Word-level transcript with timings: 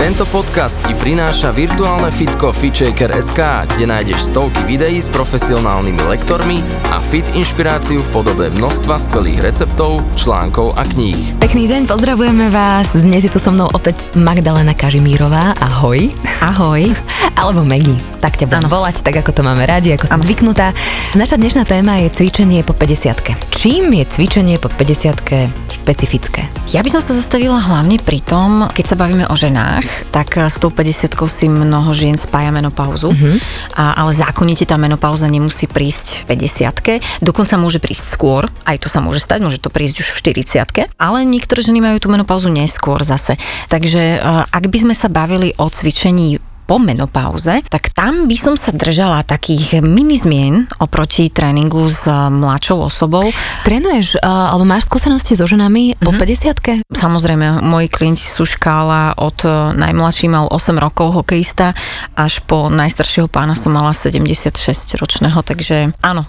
Tento 0.00 0.24
podcast 0.32 0.80
ti 0.88 0.96
prináša 0.96 1.52
virtuálne 1.52 2.08
fitko 2.08 2.56
FitShaker.sk, 2.56 3.36
kde 3.68 3.84
nájdeš 3.84 4.32
stovky 4.32 4.64
videí 4.64 4.96
s 4.96 5.12
profesionálnymi 5.12 6.00
lektormi 6.08 6.64
a 6.88 7.04
fit 7.04 7.28
inšpiráciu 7.36 8.00
v 8.00 8.08
podobe 8.08 8.48
množstva 8.48 8.96
skvelých 8.96 9.44
receptov, 9.44 10.00
článkov 10.16 10.72
a 10.80 10.88
kníh. 10.88 11.36
Pekný 11.36 11.68
deň, 11.68 11.84
pozdravujeme 11.84 12.48
vás. 12.48 12.96
Dnes 12.96 13.28
je 13.28 13.32
tu 13.32 13.36
so 13.36 13.52
mnou 13.52 13.68
opäť 13.76 14.08
Magdalena 14.16 14.72
Kažimírová. 14.72 15.52
Ahoj. 15.60 16.08
Ahoj. 16.40 16.96
Alebo 17.40 17.60
Megi. 17.60 17.92
Tak 18.24 18.40
ťa 18.40 18.48
budem 18.48 18.72
volať, 18.72 19.04
tak 19.04 19.20
ako 19.20 19.36
to 19.36 19.44
máme 19.44 19.68
radi, 19.68 19.92
ako 19.92 20.08
som 20.08 20.20
zvyknutá. 20.20 20.72
Naša 21.12 21.36
dnešná 21.36 21.68
téma 21.68 22.00
je 22.04 22.12
cvičenie 22.12 22.64
po 22.64 22.72
50 22.72 23.52
Čím 23.52 23.92
je 23.92 24.04
cvičenie 24.08 24.56
po 24.56 24.72
50 24.72 25.68
špecifické? 25.68 26.48
Ja 26.72 26.84
by 26.84 26.88
som 26.92 27.02
sa 27.04 27.16
zastavila 27.16 27.58
hlavne 27.58 28.00
pri 28.00 28.24
tom, 28.24 28.68
keď 28.72 28.84
sa 28.84 28.96
bavíme 28.96 29.24
o 29.26 29.34
ženách, 29.34 29.89
tak 30.10 30.36
s 30.36 30.56
tou 30.58 30.70
50 30.72 31.14
si 31.30 31.46
mnoho 31.46 31.90
žien 31.94 32.16
spája 32.18 32.50
menopauzu, 32.50 33.12
uh-huh. 33.12 33.36
a, 33.76 33.98
ale 34.00 34.12
zákonite 34.16 34.66
tá 34.66 34.76
menopauza 34.80 35.30
nemusí 35.30 35.70
prísť 35.70 36.26
v 36.26 36.36
50 36.36 37.22
dokonca 37.22 37.54
môže 37.60 37.78
prísť 37.78 38.04
skôr, 38.10 38.48
aj 38.66 38.82
to 38.82 38.88
sa 38.88 38.98
môže 39.02 39.22
stať, 39.22 39.42
môže 39.42 39.62
to 39.62 39.70
prísť 39.72 40.02
už 40.02 40.08
v 40.16 40.18
40 40.44 41.00
ale 41.00 41.18
niektoré 41.24 41.60
ženy 41.64 41.80
majú 41.80 41.96
tú 42.02 42.08
menopauzu 42.12 42.52
neskôr 42.52 43.00
zase. 43.06 43.40
Takže 43.72 44.02
e, 44.16 44.18
ak 44.50 44.64
by 44.68 44.78
sme 44.84 44.94
sa 44.94 45.08
bavili 45.08 45.56
o 45.56 45.66
cvičení 45.70 46.49
po 46.70 46.78
menopauze, 46.78 47.66
tak 47.66 47.90
tam 47.90 48.30
by 48.30 48.36
som 48.38 48.54
sa 48.54 48.70
držala 48.70 49.26
takých 49.26 49.82
mini 49.82 50.14
zmien 50.14 50.70
oproti 50.78 51.26
tréningu 51.26 51.90
s 51.90 52.06
eh, 52.06 52.14
mladšou 52.14 52.86
osobou. 52.86 53.26
Trénuješ, 53.66 54.22
uh, 54.22 54.54
alebo 54.54 54.62
máš 54.62 54.86
skúsenosti 54.86 55.34
so 55.34 55.50
ženami 55.50 55.98
mm-hmm. 55.98 56.06
po 56.06 56.14
50 56.14 56.86
mhm. 56.86 56.94
Samozrejme, 56.94 57.46
moji 57.66 57.90
klienti 57.90 58.22
sú 58.22 58.46
škála 58.46 59.18
od 59.18 59.42
eh, 59.42 59.50
najmladší 59.74 60.30
mal 60.30 60.46
8 60.46 60.78
rokov 60.78 61.18
hokejista 61.18 61.74
až 62.14 62.38
po 62.46 62.70
najstaršieho 62.70 63.26
pána 63.26 63.58
som 63.58 63.74
mala 63.74 63.90
76 63.90 64.94
ročného, 64.94 65.42
takže 65.42 65.90
áno. 66.06 66.22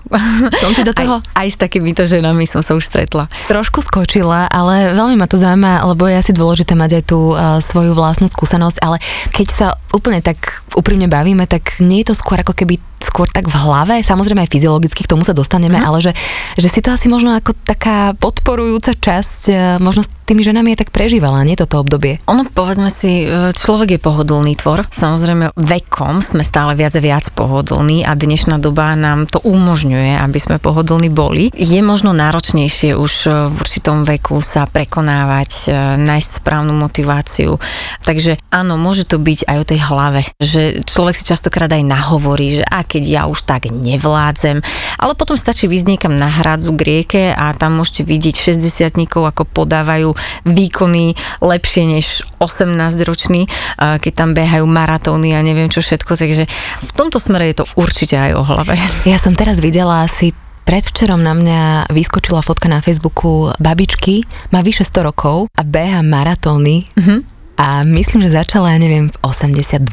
Som 0.57 0.73
ti 0.73 0.81
do 0.81 0.97
toho? 0.97 1.21
Aj, 1.37 1.45
aj 1.45 1.47
s 1.53 1.57
takýmito 1.61 2.01
ženami 2.09 2.49
som 2.49 2.65
sa 2.65 2.73
už 2.73 2.81
stretla. 2.81 3.29
Trošku 3.45 3.85
skočila, 3.85 4.49
ale 4.49 4.97
veľmi 4.97 5.21
ma 5.21 5.29
to 5.29 5.37
zaujíma, 5.37 5.85
lebo 5.85 6.09
je 6.09 6.17
asi 6.17 6.33
dôležité 6.33 6.73
mať 6.73 6.97
aj 6.97 7.03
tú 7.05 7.19
uh, 7.37 7.61
svoju 7.61 7.93
vlastnú 7.93 8.25
skúsenosť, 8.25 8.77
ale 8.81 8.97
keď 9.29 9.47
sa 9.51 9.67
úplne 9.91 10.23
tak 10.23 10.30
tak 10.31 10.63
úprimne 10.75 11.11
bavíme, 11.11 11.43
tak 11.45 11.83
nie 11.83 12.01
je 12.01 12.11
to 12.11 12.15
skôr 12.15 12.39
ako 12.39 12.55
keby 12.55 12.79
skôr 13.05 13.27
tak 13.27 13.49
v 13.49 13.55
hlave, 13.55 13.95
samozrejme 14.01 14.45
aj 14.45 14.51
fyziologicky 14.51 15.03
k 15.05 15.11
tomu 15.11 15.25
sa 15.25 15.35
dostaneme, 15.35 15.77
mm. 15.79 15.85
ale 15.85 15.97
že, 15.99 16.11
že 16.57 16.67
si 16.69 16.79
to 16.79 16.93
asi 16.93 17.09
možno 17.09 17.33
ako 17.35 17.53
taká 17.65 18.13
podporujúca 18.17 18.93
časť 18.97 19.39
e, 19.49 19.53
možno 19.81 20.05
s 20.05 20.09
tými 20.25 20.45
ženami 20.45 20.73
je 20.73 20.81
tak 20.85 20.95
prežívala, 20.95 21.43
nie 21.43 21.59
toto 21.59 21.81
obdobie? 21.81 22.23
Ono, 22.29 22.47
povedzme 22.47 22.87
si, 22.87 23.27
e, 23.27 23.51
človek 23.51 23.97
je 23.97 23.99
pohodlný 23.99 24.55
tvor. 24.55 24.87
Samozrejme, 24.87 25.57
vekom 25.57 26.23
sme 26.23 26.45
stále 26.45 26.77
viac 26.77 26.95
a 26.95 27.01
viac 27.03 27.27
pohodlní 27.35 28.07
a 28.07 28.15
dnešná 28.15 28.61
doba 28.61 28.95
nám 28.95 29.27
to 29.27 29.43
umožňuje, 29.43 30.15
aby 30.21 30.39
sme 30.39 30.61
pohodlní 30.61 31.11
boli. 31.11 31.51
Je 31.51 31.79
možno 31.83 32.15
náročnejšie 32.15 32.95
už 32.95 33.13
e, 33.27 33.29
v 33.49 33.55
určitom 33.59 34.07
veku 34.07 34.39
sa 34.39 34.65
prekonávať, 34.67 35.73
nájsť 35.99 36.29
správnu 36.41 36.73
motiváciu. 36.73 37.59
Takže 38.01 38.39
áno, 38.49 38.79
môže 38.79 39.03
to 39.03 39.19
byť 39.19 39.45
aj 39.47 39.57
o 39.57 39.67
tej 39.67 39.79
hlave, 39.83 40.21
že 40.39 40.81
človek 40.83 41.15
si 41.17 41.27
častokrát 41.27 41.71
aj 41.71 41.83
nahovorí, 41.85 42.61
že 42.61 42.63
ak 42.65 42.90
keď 42.91 43.03
ja 43.07 43.21
už 43.31 43.47
tak 43.47 43.71
nevládzem. 43.71 44.59
Ale 44.99 45.15
potom 45.15 45.39
stačí 45.39 45.71
vyjsť 45.71 45.87
niekam 45.87 46.19
na 46.19 46.27
hradzu 46.27 46.75
k 46.75 46.81
rieke 46.83 47.23
a 47.31 47.55
tam 47.55 47.79
môžete 47.79 48.03
vidieť 48.03 48.51
60 48.51 48.91
ako 49.07 49.47
podávajú 49.47 50.11
výkony 50.43 51.15
lepšie 51.39 51.87
než 51.87 52.27
18 52.43 52.75
roční, 53.07 53.47
keď 53.79 54.11
tam 54.11 54.35
behajú 54.35 54.67
maratóny 54.67 55.31
a 55.31 55.39
neviem 55.39 55.71
čo 55.71 55.79
všetko. 55.79 56.19
Takže 56.19 56.43
v 56.83 56.91
tomto 56.91 57.21
smere 57.23 57.47
je 57.55 57.63
to 57.63 57.65
určite 57.79 58.19
aj 58.19 58.31
o 58.35 58.43
hlave. 58.43 58.75
Ja 59.07 59.15
som 59.15 59.31
teraz 59.31 59.63
videla 59.63 60.03
asi 60.03 60.35
Predvčerom 60.61 61.25
na 61.25 61.33
mňa 61.33 61.89
vyskočila 61.89 62.45
fotka 62.45 62.69
na 62.69 62.85
Facebooku 62.85 63.49
babičky, 63.57 64.21
má 64.53 64.61
vyše 64.61 64.85
100 64.85 65.09
rokov 65.09 65.49
a 65.57 65.65
beha 65.65 66.05
maratóny. 66.05 66.85
Mm-hmm 66.93 67.41
a 67.61 67.85
myslím, 67.85 68.25
že 68.25 68.41
začala, 68.41 68.73
ja 68.73 68.79
neviem, 68.81 69.05
v 69.05 69.17
82 69.21 69.85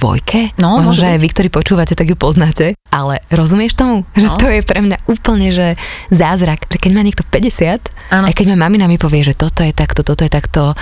No, 0.56 0.80
Možno, 0.80 0.96
že 0.96 1.04
aj 1.04 1.20
vy, 1.20 1.28
ktorí 1.28 1.48
počúvate, 1.52 1.92
tak 1.92 2.08
ju 2.08 2.16
poznáte. 2.16 2.77
Ale 2.88 3.20
rozumieš 3.28 3.76
tomu? 3.76 4.08
Že 4.16 4.28
no. 4.32 4.36
to 4.40 4.46
je 4.48 4.60
pre 4.64 4.80
mňa 4.80 4.98
úplne, 5.08 5.48
že 5.52 5.76
zázrak. 6.08 6.64
Že 6.72 6.78
keď 6.80 6.90
má 6.96 7.02
niekto 7.04 7.24
50, 7.24 8.14
ano. 8.14 8.26
aj 8.28 8.34
keď 8.34 8.56
ma 8.56 8.68
mamina 8.68 8.88
mi 8.88 8.96
povie, 8.96 9.24
že 9.24 9.36
toto 9.36 9.60
je 9.60 9.72
takto, 9.72 10.00
toto 10.00 10.24
je 10.24 10.32
takto, 10.32 10.72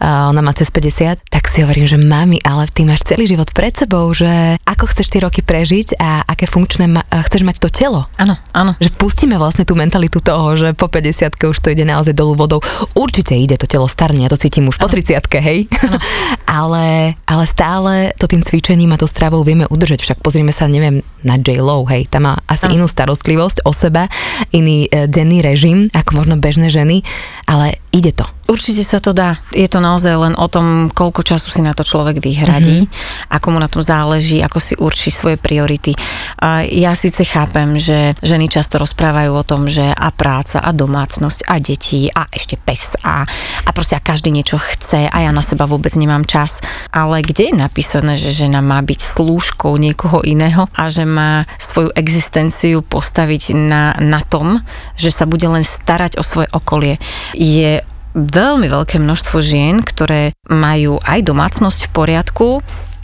a 0.00 0.32
ona 0.32 0.40
má 0.40 0.52
cez 0.56 0.72
50, 0.72 1.28
tak 1.28 1.48
si 1.48 1.60
hovorím, 1.60 1.84
že 1.84 2.00
mami, 2.00 2.40
ale 2.40 2.64
ty 2.72 2.88
máš 2.88 3.04
celý 3.04 3.28
život 3.28 3.52
pred 3.52 3.76
sebou, 3.76 4.08
že 4.16 4.56
ako 4.64 4.84
chceš 4.88 5.12
tie 5.12 5.20
roky 5.20 5.44
prežiť 5.44 6.00
a 6.00 6.24
aké 6.24 6.48
funkčné 6.48 6.88
ma- 6.88 7.04
chceš 7.28 7.44
mať 7.44 7.56
to 7.60 7.68
telo. 7.68 8.08
Áno, 8.16 8.40
áno. 8.56 8.72
Že 8.80 8.96
pustíme 8.96 9.36
vlastne 9.36 9.68
tú 9.68 9.76
mentalitu 9.76 10.20
toho, 10.24 10.56
že 10.56 10.72
po 10.72 10.88
50 10.88 11.36
už 11.36 11.58
to 11.60 11.72
ide 11.72 11.84
naozaj 11.84 12.16
dolu 12.16 12.36
vodou. 12.36 12.60
Určite 12.96 13.36
ide 13.36 13.60
to 13.60 13.68
telo 13.68 13.90
starne, 13.90 14.24
ja 14.24 14.30
to 14.32 14.40
cítim 14.40 14.68
už 14.68 14.80
ano. 14.80 14.88
po 14.88 14.94
30 14.96 15.20
hej. 15.40 15.68
ale, 16.60 17.16
ale 17.28 17.44
stále 17.44 18.14
to 18.16 18.24
tým 18.30 18.40
cvičením 18.40 18.94
a 18.94 19.00
to 19.00 19.10
stravou 19.10 19.44
vieme 19.44 19.68
udržať. 19.68 20.00
Však 20.04 20.18
pozrime 20.24 20.54
sa, 20.54 20.70
neviem, 20.70 21.04
na 21.20 21.36
J. 21.50 21.58
Lo, 21.58 21.82
hej, 21.90 22.06
tam 22.06 22.30
má 22.30 22.34
asi 22.46 22.70
inú 22.70 22.86
starostlivosť 22.86 23.66
o 23.66 23.74
seba, 23.74 24.06
iný 24.54 24.86
e, 24.86 25.10
denný 25.10 25.42
režim, 25.42 25.90
ako 25.90 26.22
možno 26.22 26.38
bežné 26.38 26.70
ženy, 26.70 27.02
ale 27.50 27.82
ide 27.90 28.14
to. 28.14 28.26
Určite 28.50 28.82
sa 28.82 28.98
to 28.98 29.14
dá. 29.14 29.38
Je 29.54 29.70
to 29.70 29.78
naozaj 29.78 30.10
len 30.10 30.34
o 30.34 30.50
tom, 30.50 30.90
koľko 30.90 31.22
času 31.22 31.54
si 31.54 31.62
na 31.62 31.70
to 31.70 31.86
človek 31.86 32.18
vyhradí, 32.18 32.82
mm-hmm. 32.82 33.30
ako 33.30 33.46
mu 33.54 33.62
na 33.62 33.70
tom 33.70 33.78
záleží, 33.78 34.42
ako 34.42 34.58
si 34.58 34.74
určí 34.74 35.14
svoje 35.14 35.38
priority. 35.38 35.94
A 36.42 36.66
ja 36.66 36.90
síce 36.98 37.22
chápem, 37.22 37.78
že 37.78 38.18
ženy 38.18 38.50
často 38.50 38.82
rozprávajú 38.82 39.30
o 39.38 39.46
tom, 39.46 39.70
že 39.70 39.94
a 39.94 40.10
práca, 40.10 40.58
a 40.58 40.74
domácnosť, 40.74 41.46
a 41.46 41.62
deti, 41.62 42.10
a 42.10 42.26
ešte 42.26 42.58
pes, 42.58 42.98
a, 43.06 43.22
a 43.62 43.70
proste 43.70 43.94
a 43.94 44.02
každý 44.02 44.34
niečo 44.34 44.58
chce 44.58 45.06
a 45.06 45.16
ja 45.22 45.30
na 45.30 45.46
seba 45.46 45.70
vôbec 45.70 45.94
nemám 45.94 46.26
čas. 46.26 46.58
Ale 46.90 47.22
kde 47.22 47.54
je 47.54 47.54
napísané, 47.54 48.18
že 48.18 48.34
žena 48.34 48.58
má 48.58 48.82
byť 48.82 48.98
slúžkou 48.98 49.78
niekoho 49.78 50.26
iného 50.26 50.66
a 50.74 50.90
že 50.90 51.06
má 51.06 51.46
svoju 51.54 51.94
existenciu 51.94 52.82
postaviť 52.82 53.54
na, 53.54 53.94
na 54.02 54.18
tom, 54.26 54.58
že 54.98 55.14
sa 55.14 55.22
bude 55.22 55.46
len 55.46 55.62
starať 55.62 56.18
o 56.18 56.26
svoje 56.26 56.50
okolie? 56.50 56.98
Je 57.38 57.86
veľmi 58.14 58.66
veľké 58.66 58.98
množstvo 58.98 59.38
žien, 59.38 59.78
ktoré 59.82 60.34
majú 60.50 60.98
aj 61.06 61.20
domácnosť 61.22 61.88
v 61.88 61.94
poriadku, 61.94 62.48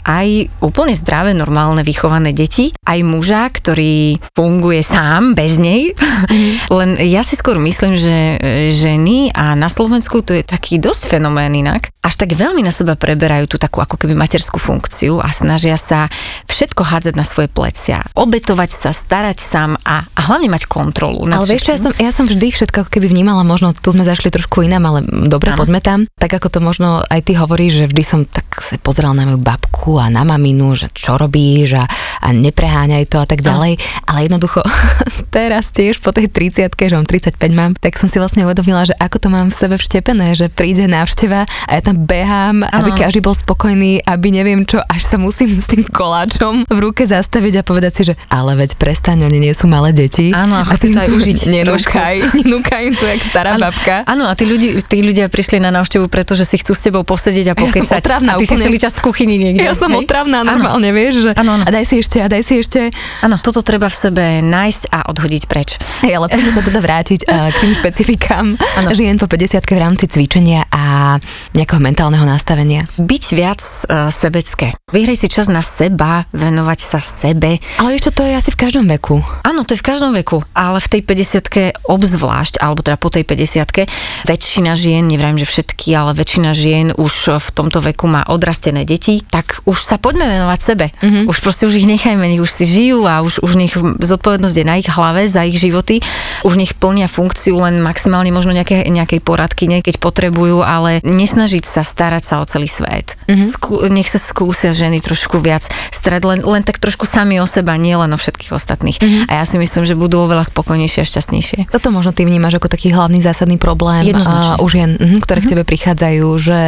aj 0.07 0.47
úplne 0.63 0.95
zdravé, 0.95 1.35
normálne, 1.35 1.83
vychované 1.83 2.31
deti, 2.31 2.71
aj 2.87 2.99
muža, 3.03 3.51
ktorý 3.51 4.15
funguje 4.31 4.79
sám, 4.79 5.35
bez 5.35 5.59
nej. 5.59 5.91
Mm. 6.31 6.53
Len 6.71 6.89
ja 7.11 7.21
si 7.27 7.35
skôr 7.35 7.59
myslím, 7.59 7.99
že 7.99 8.39
ženy 8.71 9.35
a 9.35 9.53
na 9.59 9.67
Slovensku 9.67 10.23
to 10.23 10.31
je 10.31 10.47
taký 10.47 10.79
dosť 10.79 11.11
fenomén 11.11 11.51
inak, 11.51 11.91
až 11.99 12.23
tak 12.23 12.31
veľmi 12.31 12.63
na 12.63 12.71
seba 12.71 12.95
preberajú 12.95 13.51
tú 13.51 13.57
takú 13.59 13.83
ako 13.83 13.99
keby 13.99 14.15
materskú 14.15 14.63
funkciu 14.63 15.19
a 15.19 15.27
snažia 15.35 15.75
sa 15.75 16.07
všetko 16.47 16.87
hádzať 16.87 17.13
na 17.19 17.27
svoje 17.27 17.51
plecia. 17.51 17.99
Obetovať 18.15 18.71
sa, 18.71 18.89
starať 18.95 19.43
sám 19.43 19.75
a, 19.83 20.07
a 20.07 20.21
hlavne 20.31 20.47
mať 20.47 20.71
kontrolu. 20.71 21.27
Ale 21.27 21.43
vieš 21.43 21.67
čo, 21.67 21.71
ja 21.75 21.79
som, 21.83 21.91
ja 21.99 22.11
som 22.15 22.23
vždy 22.23 22.47
všetko 22.55 22.87
ako 22.87 22.91
keby 22.95 23.11
vnímala, 23.11 23.43
možno 23.43 23.75
tu 23.75 23.91
sme 23.91 24.07
zašli 24.07 24.31
trošku 24.31 24.63
inám, 24.63 24.87
ale 24.87 24.99
dobre, 25.27 25.51
ano. 25.51 25.59
poďme 25.59 25.83
tam. 25.83 25.99
Tak 26.15 26.39
ako 26.39 26.47
to 26.47 26.59
možno 26.63 27.03
aj 27.03 27.27
ty 27.27 27.35
hovoríš, 27.35 27.83
že 27.83 27.89
vždy 27.91 28.03
som 28.07 28.19
tak 28.23 28.47
sa 28.63 28.79
pozerala 28.79 29.19
na 29.19 29.27
moju 29.27 29.43
babku 29.43 29.96
a 30.01 30.07
na 30.09 30.23
maminu, 30.23 30.73
že 30.73 30.89
čo 30.93 31.17
robíš 31.17 31.77
a, 31.77 31.85
a 32.21 32.27
nepreháňaj 32.33 33.05
to 33.09 33.17
a 33.21 33.27
tak 33.27 33.41
ďalej. 33.43 33.77
No. 33.77 33.83
Ale 34.07 34.19
jednoducho 34.29 34.61
teraz 35.35 35.73
tiež 35.73 35.99
po 36.01 36.13
tej 36.13 36.29
30 36.29 36.69
že 36.77 36.95
mám 36.95 37.07
35 37.07 37.37
mám, 37.51 37.71
tak 37.75 37.99
som 37.99 38.07
si 38.07 38.17
vlastne 38.21 38.45
uvedomila, 38.47 38.87
že 38.87 38.95
ako 38.97 39.17
to 39.17 39.27
mám 39.27 39.47
v 39.51 39.55
sebe 39.55 39.75
vštepené, 39.75 40.37
že 40.37 40.47
príde 40.47 40.87
návšteva 40.87 41.43
a 41.45 41.71
ja 41.73 41.81
tam 41.83 42.05
behám, 42.05 42.63
ano. 42.63 42.71
aby 42.79 42.89
každý 42.95 43.19
bol 43.19 43.35
spokojný, 43.35 44.01
aby 44.05 44.27
neviem 44.31 44.63
čo, 44.63 44.79
až 44.85 45.03
sa 45.03 45.17
musím 45.19 45.59
s 45.59 45.67
tým 45.67 45.83
koláčom 45.83 46.63
v 46.69 46.79
ruke 46.79 47.03
zastaviť 47.03 47.59
a 47.59 47.63
povedať 47.65 47.91
si, 47.91 48.01
že 48.11 48.13
ale 48.27 48.59
veď 48.59 48.77
prestaň, 48.77 49.27
oni 49.27 49.39
nie 49.39 49.53
sú 49.55 49.65
malé 49.65 49.95
deti. 49.95 50.29
Áno, 50.35 50.59
a 50.59 50.63
chci 50.75 50.93
to 50.93 50.99
aj 51.01 51.09
užiť. 51.09 51.39
Nenúkaj, 51.57 52.15
nenúkaj 52.43 52.81
im 52.85 52.93
tu 52.95 53.05
jak 53.07 53.21
stará 53.23 53.55
ano, 53.55 53.67
babka. 53.69 54.03
Áno, 54.03 54.27
a 54.27 54.33
tí, 54.35 54.43
ľudí, 54.43 54.83
tí 54.83 55.01
ľudia 55.01 55.31
prišli 55.31 55.57
na 55.63 55.71
návštevu, 55.73 56.11
pretože 56.11 56.43
si 56.43 56.59
chcú 56.59 56.75
s 56.75 56.81
tebou 56.83 57.03
posedieť 57.07 57.51
a 57.51 57.55
pokecať. 57.55 57.87
Ja 57.87 58.03
otravná, 58.03 58.31
a 58.35 58.39
ty 58.39 58.45
úplne... 58.45 58.61
si 58.61 58.65
celý 58.67 58.77
čas 58.77 58.93
v 58.99 59.01
kuchyni 59.07 59.35
niekde. 59.39 59.63
Ja 59.63 59.73
som 59.73 59.86
hej? 59.91 60.05
otravná 60.07 60.39
normálne, 60.43 60.89
ano. 60.91 60.97
vieš, 60.97 61.13
že 61.23 61.31
ano, 61.37 61.61
ano. 61.61 61.63
a 61.65 61.69
daj 61.71 61.85
si 61.87 61.95
ešte, 62.03 62.17
a 62.19 62.27
daj 62.27 62.43
si 62.43 62.53
ešte. 62.59 62.91
Áno, 63.23 63.39
toto 63.39 63.63
treba 63.63 63.87
v 63.87 63.95
sebe 63.95 64.25
nájsť 64.43 64.83
a 64.91 65.07
odhodiť 65.11 65.43
preč. 65.47 65.79
Hej, 66.03 66.19
ale 66.19 66.27
poďme 66.27 66.51
sa 66.51 66.61
teda 66.63 66.79
vrátiť 66.79 67.19
uh, 67.25 67.49
k 67.51 67.55
tým 67.61 67.73
špecifikám 67.79 68.45
ano. 68.55 68.89
žien 68.93 69.15
po 69.17 69.25
50 69.29 69.63
v 69.67 69.79
rámci 69.79 70.05
cvičenia 70.09 70.65
a 70.69 71.17
nejakého 71.53 71.81
mentálneho 71.81 72.25
nastavenia. 72.25 72.85
Byť 72.97 73.23
viac 73.35 73.61
uh, 73.61 74.09
sebecké. 74.09 74.73
Vyhraj 74.89 75.17
si 75.19 75.27
čas 75.27 75.51
na 75.51 75.59
seba, 75.61 76.25
venovať 76.31 76.79
sa 76.79 76.99
sebe. 77.03 77.59
Ale 77.77 77.99
čo, 77.99 78.09
to 78.15 78.23
je 78.23 78.33
asi 78.33 78.49
v 78.55 78.59
každom 78.63 78.87
veku. 78.87 79.19
Áno, 79.43 79.67
to 79.67 79.75
je 79.75 79.81
v 79.83 79.87
každom 79.87 80.15
veku, 80.15 80.41
ale 80.55 80.79
v 80.79 80.87
tej 80.87 81.01
50 81.03 81.85
obzvlášť, 81.85 82.63
alebo 82.63 82.81
teda 82.81 82.95
po 82.95 83.11
tej 83.11 83.27
50 83.27 83.87
väčšina 84.25 84.73
žien, 84.79 85.03
nevrajím, 85.05 85.43
že 85.43 85.47
všetky, 85.47 85.91
ale 85.91 86.15
väčšina 86.15 86.51
žien 86.55 86.87
už 86.95 87.39
v 87.39 87.49
tomto 87.51 87.83
veku 87.83 88.07
má 88.07 88.23
odrastené 88.27 88.87
deti, 88.87 89.21
tak 89.27 89.61
už 89.67 89.83
sa 89.83 89.99
poďme 89.99 90.31
venovať 90.31 90.59
sebe. 90.63 90.95
Mm-hmm. 91.03 91.27
Už 91.27 91.37
proste 91.43 91.67
už 91.67 91.75
ich 91.75 91.87
nechajme, 91.91 92.23
nech 92.23 92.39
už 92.39 92.47
si 92.47 92.63
žijú 92.63 93.03
a 93.03 93.19
už, 93.19 93.43
už 93.43 93.53
nech 93.59 93.75
zodpovednosť 93.99 94.55
je 94.55 94.65
na 94.65 94.79
ich 94.79 94.87
hlave 94.87 95.27
za 95.27 95.43
ich 95.43 95.59
životy. 95.59 95.99
Už 96.43 96.59
nech 96.59 96.73
plnia 96.77 97.07
funkciu 97.09 97.57
len 97.57 97.79
maximálne 97.81 98.29
možno 98.29 98.53
nejaké, 98.53 98.85
nejakej 98.89 99.23
poradky, 99.23 99.65
keď 99.81 99.97
potrebujú, 99.97 100.61
ale 100.61 100.99
nesnažiť 101.05 101.63
sa 101.63 101.81
starať 101.81 102.23
sa 102.23 102.35
o 102.41 102.45
celý 102.45 102.67
svet. 102.67 103.17
Mm-hmm. 103.27 103.43
Skú, 103.43 103.73
nech 103.89 104.09
sa 104.09 104.19
skúsia 104.21 104.71
ženy 104.71 105.01
trošku 105.03 105.39
viac 105.41 105.67
starať 105.91 106.21
len, 106.23 106.39
len 106.45 106.63
tak 106.63 106.79
trošku 106.79 107.03
sami 107.07 107.39
o 107.41 107.47
seba, 107.47 107.75
nie 107.75 107.95
len 107.95 108.11
o 108.13 108.17
všetkých 108.19 108.51
ostatných. 108.55 108.97
Mm-hmm. 108.99 109.23
A 109.29 109.41
ja 109.41 109.45
si 109.45 109.57
myslím, 109.59 109.83
že 109.83 109.97
budú 109.97 110.23
oveľa 110.23 110.47
spokojnejšie 110.47 111.03
a 111.03 111.09
šťastnejšie. 111.09 111.59
Toto 111.71 111.89
možno 111.91 112.13
ty 112.13 112.23
vnímaš 112.23 112.59
ako 112.61 112.71
taký 112.71 112.93
hlavný 112.93 113.19
zásadný 113.19 113.57
problém 113.59 114.03
uh, 114.13 114.59
už 114.61 114.71
žien, 114.71 114.91
uh, 114.95 115.19
ktoré 115.23 115.41
mm-hmm. 115.41 115.47
k 115.47 115.51
tebe 115.51 115.63
prichádzajú, 115.65 116.27
že 116.37 116.59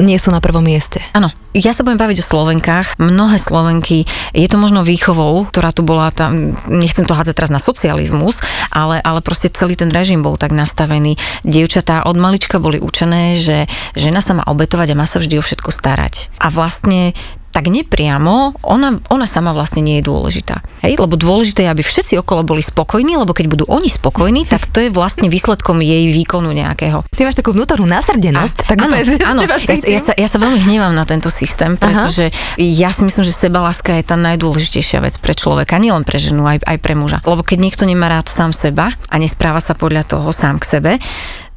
nie 0.00 0.16
sú 0.16 0.32
na 0.32 0.40
prvom 0.40 0.64
mieste. 0.64 1.04
Áno, 1.12 1.30
ja 1.52 1.76
sa 1.76 1.84
budem 1.84 2.00
baviť 2.00 2.24
o 2.24 2.28
Slovenkách. 2.32 2.96
Mnohé 2.96 3.36
Slovenky, 3.36 4.08
je 4.32 4.48
to 4.48 4.56
možno 4.56 4.80
výchovou, 4.88 5.44
ktorá 5.44 5.68
tu 5.68 5.84
bola 5.84 6.08
tam, 6.08 6.56
nechcem 6.72 7.04
to 7.04 7.12
hádzať 7.12 7.36
teraz 7.36 7.52
na 7.52 7.60
socializmus, 7.60 8.40
ale, 8.72 9.01
ale 9.02 9.20
proste 9.20 9.50
celý 9.50 9.74
ten 9.76 9.90
režim 9.90 10.22
bol 10.22 10.38
tak 10.38 10.54
nastavený. 10.54 11.18
Dievčatá 11.42 12.06
od 12.06 12.16
malička 12.16 12.62
boli 12.62 12.78
učené, 12.78 13.36
že 13.36 13.66
žena 13.98 14.22
sa 14.22 14.38
má 14.38 14.44
obetovať 14.46 14.94
a 14.94 14.98
má 14.98 15.06
sa 15.10 15.18
vždy 15.18 15.38
o 15.38 15.44
všetko 15.44 15.74
starať. 15.74 16.30
A 16.38 16.48
vlastne 16.48 17.12
tak 17.52 17.68
nepriamo 17.68 18.56
ona, 18.64 18.96
ona 19.12 19.28
sama 19.28 19.52
vlastne 19.52 19.84
nie 19.84 20.00
je 20.00 20.08
dôležitá. 20.08 20.64
Hej? 20.80 20.96
Lebo 20.96 21.20
dôležité 21.20 21.68
je, 21.68 21.70
aby 21.70 21.84
všetci 21.84 22.16
okolo 22.18 22.42
boli 22.42 22.64
spokojní, 22.64 23.20
lebo 23.20 23.36
keď 23.36 23.46
budú 23.52 23.64
oni 23.68 23.92
spokojní, 23.92 24.48
tak 24.52 24.64
to 24.72 24.80
je 24.80 24.88
vlastne 24.88 25.28
výsledkom 25.28 25.84
jej 25.84 26.08
výkonu 26.08 26.50
nejakého. 26.50 27.04
Ty 27.12 27.28
máš 27.28 27.36
takú 27.36 27.52
vnútornú 27.52 27.84
nasrdenosť. 27.84 28.58
A, 28.64 28.68
tak 28.72 28.78
áno, 28.82 28.96
áno. 29.28 29.40
Ja, 29.62 29.76
ja, 29.76 30.00
sa, 30.00 30.12
ja 30.16 30.28
sa 30.28 30.38
veľmi 30.40 30.64
hnevám 30.64 30.96
na 30.96 31.04
tento 31.04 31.28
systém, 31.28 31.76
pretože 31.76 32.32
Aha. 32.32 32.56
ja 32.56 32.90
si 32.90 33.04
myslím, 33.04 33.24
že 33.24 33.34
sebaláska 33.36 33.94
je 34.00 34.04
tá 34.04 34.16
najdôležitejšia 34.16 35.04
vec 35.04 35.14
pre 35.20 35.36
človeka, 35.36 35.76
nielen 35.76 36.02
pre 36.08 36.16
ženu, 36.16 36.48
aj, 36.48 36.64
aj 36.64 36.78
pre 36.80 36.96
muža. 36.96 37.20
Lebo 37.22 37.44
keď 37.44 37.58
niekto 37.60 37.84
nemá 37.84 38.08
rád 38.08 38.32
sám 38.32 38.56
seba 38.56 38.96
a 38.96 39.14
nespráva 39.20 39.60
sa 39.60 39.76
podľa 39.76 40.08
toho 40.08 40.28
sám 40.32 40.56
k 40.56 40.64
sebe, 40.64 40.92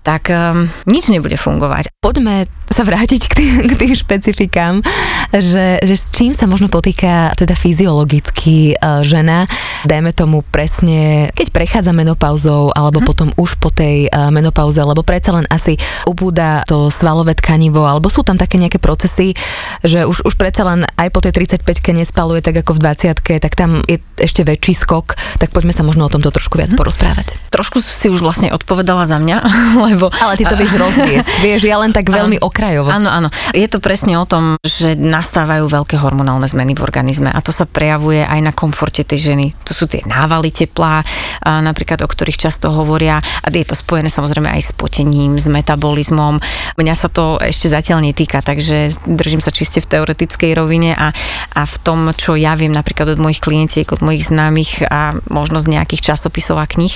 tak 0.06 0.30
um, 0.30 0.69
nič 0.86 1.10
nebude 1.10 1.34
fungovať. 1.34 1.90
Poďme 1.98 2.46
sa 2.69 2.86
vrátiť 2.86 3.22
k 3.25 3.34
tým, 3.34 3.54
k 3.66 3.74
tým 3.74 3.94
špecifikám, 3.98 4.86
že, 5.34 5.81
že 5.81 5.96
s 5.98 6.13
čím 6.13 6.38
sa 6.38 6.46
možno 6.46 6.69
potýka 6.69 7.34
teda 7.34 7.57
fyziologicky 7.57 8.78
uh, 8.78 9.02
žena, 9.02 9.50
dajme 9.90 10.13
tomu 10.13 10.46
presne, 10.46 11.34
keď 11.34 11.48
prechádza 11.50 11.92
menopauzou, 11.98 12.69
alebo 12.69 13.02
hm. 13.02 13.06
potom 13.10 13.30
už 13.34 13.57
po 13.57 13.74
tej 13.74 14.06
uh, 14.13 14.30
menopauze, 14.30 14.78
lebo 14.78 15.02
predsa 15.02 15.34
len 15.34 15.50
asi 15.50 15.81
ubúda 16.06 16.62
to 16.69 16.94
svalové 16.94 17.34
tkanivo, 17.34 17.90
alebo 17.90 18.06
sú 18.06 18.22
tam 18.22 18.38
také 18.38 18.62
nejaké 18.62 18.78
procesy, 18.78 19.34
že 19.81 20.06
už, 20.06 20.22
už 20.22 20.38
predsa 20.38 20.69
len 20.69 20.86
aj 21.02 21.10
po 21.10 21.25
tej 21.25 21.34
35-ke 21.34 21.98
nespaluje 21.98 22.46
tak 22.46 22.62
ako 22.62 22.78
v 22.78 22.94
20 22.94 23.42
tak 23.42 23.54
tam 23.57 23.81
je 23.90 23.98
ešte 24.22 24.46
väčší 24.46 24.78
skok, 24.78 25.18
tak 25.42 25.50
poďme 25.50 25.74
sa 25.74 25.81
možno 25.81 26.06
o 26.06 26.13
tomto 26.13 26.30
trošku 26.30 26.62
viac 26.62 26.69
hm. 26.74 26.78
porozprávať. 26.78 27.42
Trošku 27.50 27.81
si 27.81 28.12
už 28.12 28.22
vlastne 28.22 28.52
odpovedala 28.52 29.07
za 29.10 29.18
mňa, 29.18 29.38
lebo... 29.95 30.12
Ale 30.12 30.36
ty 30.36 30.44
to 30.44 30.59
vieš 30.59 30.75
rozviesť, 30.75 31.30
vieš, 31.45 31.62
ja 31.63 31.80
len 31.80 31.95
tak 31.95 32.12
veľmi 32.12 32.44
okrajovo. 32.44 32.92
Áno, 32.92 33.07
áno. 33.07 33.31
Je 33.56 33.65
to 33.71 33.80
presne 33.80 34.19
o 34.19 34.27
tom, 34.27 34.59
že 34.62 35.00
nastávajú 35.00 35.65
veľké 35.71 35.95
hormonálne 35.95 36.45
zmeny 36.45 36.75
v 36.75 36.83
organizme 36.83 37.31
a 37.31 37.39
to 37.39 37.56
sa 37.56 37.63
prejavuje 37.63 38.21
aj 38.21 38.39
na 38.44 38.51
komforte 38.51 39.07
tej 39.07 39.33
ženy. 39.33 39.56
To 39.63 39.71
sú 39.71 39.88
tie 39.88 40.03
návaly 40.03 40.51
teplá, 40.51 41.01
napríklad 41.42 42.03
o 42.03 42.09
ktorých 42.09 42.38
často 42.38 42.69
hovoria 42.75 43.24
a 43.24 43.47
je 43.50 43.63
to 43.63 43.77
spojené 43.77 44.12
samozrejme 44.12 44.51
aj 44.51 44.62
s 44.62 44.71
potením, 44.75 45.39
s 45.39 45.47
metabolizmom. 45.47 46.44
Mňa 46.75 46.95
sa 46.95 47.07
to 47.07 47.39
ešte 47.39 47.71
zatiaľ 47.71 48.03
netýka, 48.03 48.44
takže 48.44 48.92
držím 49.07 49.39
sa 49.39 49.56
čiste 49.56 49.80
v 49.80 49.88
teoretickej 49.88 50.51
rovine 50.57 50.92
a, 50.92 51.15
a 51.56 51.62
v 51.63 51.75
tom, 51.81 52.12
čo 52.12 52.36
ja 52.36 52.57
viem 52.59 52.75
napríklad 52.75 53.15
od 53.15 53.19
mojich 53.24 53.39
klientiek, 53.39 53.88
od 53.88 54.03
mojich 54.03 54.27
známych 54.27 54.83
a 54.92 55.15
možno 55.31 55.63
z 55.63 55.80
nejakých 55.80 56.13
časopisov 56.13 56.59
a 56.59 56.68
kníh, 56.68 56.92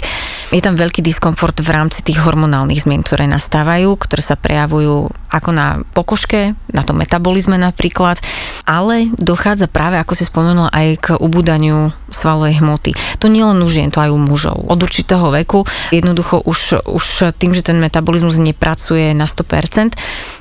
je 0.51 0.61
tam 0.61 0.75
veľký 0.75 0.99
diskomfort 0.99 1.61
v 1.61 1.69
rámci 1.69 2.03
tých 2.03 2.19
hormonálnych 2.19 2.88
zmien, 2.89 3.05
ktoré 3.05 3.29
nastávajú, 3.29 3.93
ktoré 4.01 4.25
sa 4.25 4.33
prejavujú 4.33 5.13
ako 5.29 5.49
na 5.53 5.85
pokožke, 5.93 6.57
na 6.73 6.81
tom 6.81 6.97
metabolizme 6.97 7.53
napríklad, 7.61 8.17
ale 8.65 9.05
dochádza 9.13 9.69
práve, 9.69 10.01
ako 10.01 10.17
si 10.17 10.25
spomenula, 10.25 10.73
aj 10.73 10.87
k 10.97 11.07
ubúdaniu 11.21 11.93
svalovej 12.09 12.57
hmoty. 12.65 12.97
To 13.21 13.29
nie 13.29 13.45
len 13.45 13.61
u 13.61 13.69
žien, 13.69 13.93
to 13.93 14.01
aj 14.01 14.09
u 14.09 14.17
mužov. 14.17 14.57
Od 14.65 14.81
určitého 14.81 15.29
veku 15.29 15.69
jednoducho 15.93 16.41
už, 16.41 16.81
už 16.89 17.37
tým, 17.37 17.53
že 17.53 17.61
ten 17.61 17.77
metabolizmus 17.77 18.41
nepracuje 18.41 19.13
na 19.13 19.29
100%, 19.29 19.93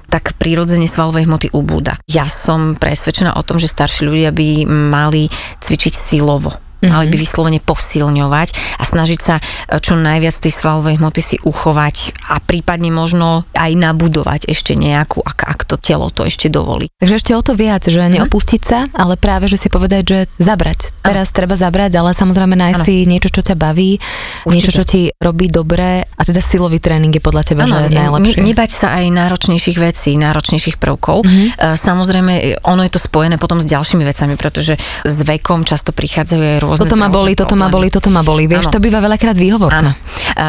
tak 0.08 0.32
prírodzene 0.40 0.88
svalovej 0.88 1.28
hmoty 1.28 1.52
ubúda. 1.52 2.00
Ja 2.08 2.32
som 2.32 2.80
presvedčená 2.80 3.36
o 3.36 3.44
tom, 3.44 3.60
že 3.60 3.68
starší 3.68 4.08
ľudia 4.08 4.32
by 4.32 4.64
mali 4.88 5.28
cvičiť 5.60 5.92
silovo 5.92 6.68
Mm-hmm. 6.78 6.94
Mali 6.94 7.06
by 7.10 7.16
vyslovene 7.19 7.60
posilňovať 7.62 8.78
a 8.78 8.82
snažiť 8.86 9.20
sa 9.20 9.42
e, 9.42 9.82
čo 9.82 9.98
najviac 9.98 10.34
tej 10.38 10.52
svalovej 10.54 11.02
hmoty 11.02 11.20
si 11.20 11.36
uchovať 11.42 12.14
a 12.30 12.38
prípadne 12.38 12.94
možno 12.94 13.42
aj 13.58 13.75
nabudovať 13.75 14.46
ešte 14.46 14.78
nejakú, 14.78 15.19
ak, 15.19 15.42
ak 15.42 15.60
to 15.66 15.75
telo 15.75 16.06
to 16.14 16.22
ešte 16.22 16.46
dovolí. 16.46 16.86
Takže 17.02 17.19
ešte 17.19 17.32
o 17.34 17.42
to 17.42 17.58
viac, 17.58 17.82
že 17.82 17.98
mhm. 17.98 18.22
neopustiť 18.22 18.62
sa, 18.62 18.86
ale 18.94 19.19
práve, 19.19 19.50
že 19.50 19.58
si 19.58 19.66
povedať, 19.66 20.02
že 20.06 20.19
zabrať. 20.38 20.94
Teraz 21.02 21.34
treba 21.34 21.58
zabrať, 21.58 21.98
ale 21.98 22.14
samozrejme 22.14 22.54
nájsť 22.54 22.81
si 22.86 22.94
niečo, 23.10 23.34
čo 23.34 23.42
ťa 23.42 23.56
baví, 23.58 23.98
Určite. 23.98 24.50
niečo, 24.54 24.70
čo 24.70 24.84
ti 24.86 25.02
robí 25.19 25.50
dobre 25.50 26.06
a 26.06 26.22
teda 26.22 26.38
silový 26.38 26.78
tréning 26.78 27.10
je 27.10 27.22
podľa 27.22 27.42
teba 27.42 27.66
ano, 27.66 27.90
že 27.90 27.90
najlepšie. 27.90 28.38
nebať 28.38 28.70
sa 28.70 29.02
aj 29.02 29.04
náročnejších 29.10 29.78
vecí, 29.82 30.14
náročnejších 30.14 30.78
prvkov. 30.78 31.26
Mm-hmm. 31.26 31.74
Samozrejme, 31.74 32.32
ono 32.62 32.82
je 32.86 32.92
to 32.94 33.00
spojené 33.02 33.40
potom 33.40 33.58
s 33.58 33.66
ďalšími 33.66 34.04
vecami, 34.06 34.34
pretože 34.38 34.78
s 35.02 35.16
vekom 35.26 35.66
často 35.66 35.90
prichádzajú 35.90 36.40
aj 36.40 36.58
rôzne 36.69 36.85
Toto 36.85 37.00
ma 37.00 37.09
boli, 37.09 37.32
toto 37.32 37.56
ma 37.56 37.69
boli, 37.73 37.88
toto 37.88 38.12
ma 38.12 38.20
boli. 38.20 38.44
Vieš, 38.44 38.69
ano. 38.69 38.75
to 38.76 38.85
býva 38.85 39.00
veľakrát 39.00 39.37
výhovorka. 39.37 39.81
Áno. 39.81 39.93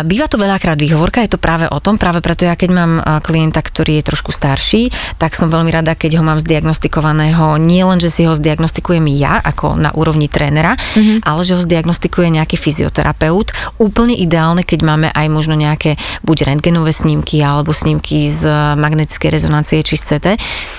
Býva 0.06 0.30
to 0.30 0.38
veľakrát 0.38 0.78
výhovorka, 0.78 1.26
je 1.26 1.34
to 1.34 1.40
práve 1.42 1.66
o 1.66 1.80
tom, 1.82 1.98
práve 1.98 2.22
preto 2.22 2.46
ja 2.46 2.54
keď 2.54 2.70
mám 2.70 2.92
klienta, 3.26 3.64
ktorý 3.64 3.98
je 3.98 4.04
trošku 4.06 4.30
starší, 4.30 4.94
tak 5.18 5.34
som 5.34 5.50
veľmi 5.50 5.72
rada, 5.74 5.98
keď 5.98 6.22
ho 6.22 6.24
mám 6.24 6.38
zdiagnostikovaného, 6.38 7.58
nie 7.58 7.82
len, 7.82 7.98
že 7.98 8.14
si 8.14 8.28
ho 8.28 8.38
zdiagnostikujem 8.38 9.02
ja, 9.18 9.42
ako 9.42 9.80
na 9.80 9.90
úrovni 9.96 10.30
trénera, 10.30 10.78
mm-hmm. 10.78 11.26
ale 11.26 11.42
že 11.42 11.58
ho 11.58 11.62
zdiagnostikuje 11.64 12.30
nejaký 12.30 12.60
fyzioterapeut. 12.60 13.80
Úplne 13.82 14.14
ideálne, 14.14 14.62
keď 14.62 14.80
máme 14.86 15.08
aj 15.10 15.28
možno 15.32 15.58
nejaké 15.58 15.98
buď 16.22 16.54
rentgenové 16.54 16.94
snímky, 16.94 17.42
alebo 17.42 17.74
snímky 17.74 18.30
z 18.30 18.46
magnetickej 18.78 19.30
rezonancie 19.34 19.82
či 19.82 19.98
z 19.98 20.04
CT, 20.06 20.28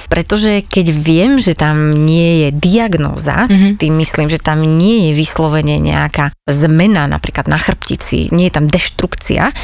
pretože 0.07 0.63
keď 0.71 0.87
viem, 0.95 1.43
že 1.43 1.59
tam 1.59 1.91
nie 1.91 2.47
je 2.47 2.49
diagnóza, 2.55 3.51
mm-hmm. 3.51 3.73
tým 3.81 3.93
myslím, 3.99 4.29
že 4.31 4.39
tam 4.39 4.63
nie 4.63 5.11
je 5.11 5.19
vyslovene 5.31 5.79
nejaká 5.79 6.35
zmena 6.51 7.07
napríklad 7.07 7.47
na 7.47 7.55
chrbtici, 7.55 8.35
nie 8.35 8.51
je 8.51 8.59
tam 8.59 8.67
deštrukcia. 8.67 9.55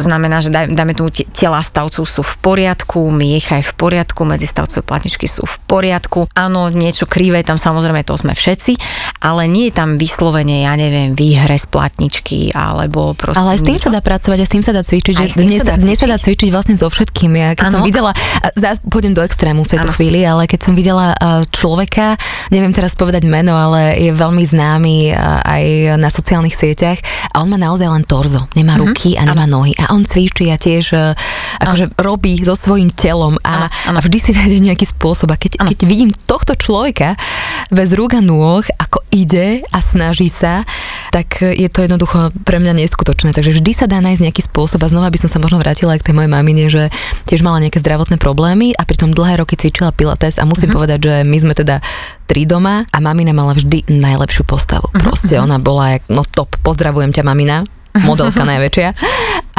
To 0.00 0.02
znamená, 0.08 0.40
že 0.40 0.48
dáme 0.48 0.96
tu 0.96 1.12
tela 1.12 1.60
stavcov 1.60 2.08
sú 2.08 2.24
v 2.24 2.34
poriadku, 2.40 3.12
miecha 3.12 3.60
je 3.60 3.68
v 3.68 3.74
poriadku, 3.76 4.24
medzistavcové 4.24 4.80
platničky 4.80 5.28
sú 5.28 5.44
v 5.44 5.56
poriadku. 5.68 6.24
Áno, 6.32 6.72
niečo 6.72 7.04
krivé 7.04 7.44
tam 7.44 7.60
samozrejme 7.60 8.00
to 8.08 8.16
sme 8.16 8.32
všetci, 8.32 8.80
ale 9.20 9.44
nie 9.44 9.68
je 9.68 9.76
tam 9.76 10.00
vyslovene, 10.00 10.64
ja 10.64 10.72
neviem, 10.80 11.12
výhre 11.12 11.60
z 11.60 11.68
platničky 11.68 12.56
alebo 12.56 13.12
proste... 13.12 13.44
Ale 13.44 13.60
aj 13.60 13.60
s 13.60 13.66
tým 13.68 13.76
sa 13.76 13.92
dá 13.92 14.00
pracovať, 14.00 14.38
aj 14.40 14.48
s 14.48 14.52
tým 14.56 14.64
sa 14.64 14.72
dá 14.72 14.80
cvičiť, 14.80 15.12
že 15.12 15.26
dnes 15.36 15.60
sa, 15.60 15.76
dá 15.76 15.76
dnes 15.76 16.00
sa 16.00 16.08
dá 16.08 16.16
cvičiť 16.16 16.48
vlastne 16.48 16.80
so 16.80 16.88
všetkým. 16.88 17.36
Ja 17.36 17.52
keď 17.52 17.68
ano. 17.68 17.74
som 17.76 17.82
videla, 17.84 18.16
zás 18.56 18.80
pôjdem 18.80 19.12
do 19.12 19.20
extrému 19.20 19.68
v 19.68 19.76
tejto 19.76 19.92
ano. 19.92 19.96
chvíli, 20.00 20.24
ale 20.24 20.48
keď 20.48 20.60
som 20.64 20.72
videla 20.72 21.12
človeka, 21.52 22.16
neviem 22.48 22.72
teraz 22.72 22.96
povedať 22.96 23.28
meno, 23.28 23.52
ale 23.52 24.00
je 24.00 24.16
veľmi 24.16 24.44
známy 24.48 25.09
aj 25.18 25.96
na 25.98 26.08
sociálnych 26.08 26.54
sieťach 26.54 26.98
a 27.34 27.42
on 27.42 27.48
má 27.50 27.58
naozaj 27.58 27.88
len 27.88 28.04
torzo, 28.04 28.46
nemá 28.58 28.76
mm-hmm. 28.76 28.90
ruky 28.90 29.10
a 29.14 29.26
nemá 29.26 29.46
ano. 29.46 29.62
nohy 29.62 29.72
a 29.78 29.92
on 29.94 30.02
cvičí 30.02 30.50
a 30.50 30.56
tiež 30.56 30.84
uh, 30.94 31.12
akože 31.60 31.94
robí 32.00 32.40
so 32.42 32.56
svojím 32.56 32.90
telom 32.94 33.36
a, 33.44 33.66
ano, 33.66 33.66
ano. 33.92 33.96
A 33.98 34.04
vždy 34.04 34.18
si 34.18 34.30
nájde 34.32 34.58
nejaký 34.60 34.86
spôsob. 34.88 35.32
A 35.32 35.40
keď, 35.40 35.60
keď 35.60 35.78
vidím 35.84 36.10
tohto 36.26 36.56
človeka 36.56 37.14
bez 37.68 37.92
rúk 37.94 38.16
a 38.16 38.22
nôh, 38.24 38.64
ako 38.80 39.04
ide 39.12 39.62
a 39.70 39.78
snaží 39.78 40.30
sa, 40.32 40.64
tak 41.10 41.42
je 41.42 41.68
to 41.68 41.84
jednoducho 41.84 42.32
pre 42.42 42.58
mňa 42.62 42.80
neskutočné. 42.80 43.34
Takže 43.34 43.56
vždy 43.60 43.72
sa 43.74 43.86
dá 43.90 43.98
nájsť 44.00 44.22
nejaký 44.24 44.42
spôsob 44.46 44.80
a 44.82 44.90
znova 44.90 45.12
by 45.12 45.18
som 45.20 45.30
sa 45.30 45.38
možno 45.42 45.60
vrátila 45.60 45.94
aj 45.94 46.00
k 46.02 46.06
tej 46.10 46.14
mojej 46.16 46.30
mamine, 46.30 46.64
že 46.70 46.88
tiež 47.26 47.42
mala 47.44 47.62
nejaké 47.62 47.82
zdravotné 47.82 48.16
problémy 48.16 48.72
a 48.74 48.82
pritom 48.86 49.12
dlhé 49.12 49.42
roky 49.42 49.58
cvičila 49.58 49.94
pilates 49.94 50.38
a 50.38 50.44
musím 50.46 50.70
uh-huh. 50.70 50.78
povedať, 50.80 50.98
že 51.02 51.14
my 51.26 51.36
sme 51.38 51.54
teda 51.54 51.82
tri 52.30 52.46
doma 52.46 52.86
a 52.86 52.98
mamina 53.02 53.34
mala 53.34 53.58
vždy 53.58 53.90
najlepšiu 53.90 54.46
postavu. 54.46 54.86
Uh-huh. 54.86 55.02
Proste 55.02 55.34
ona 55.42 55.58
bola 55.58 55.98
no 56.06 56.22
top. 56.22 56.54
Pozdravujem 56.62 57.10
ťa 57.10 57.26
mamina 57.26 57.66
modelka 58.06 58.46
najväčšia. 58.54 58.94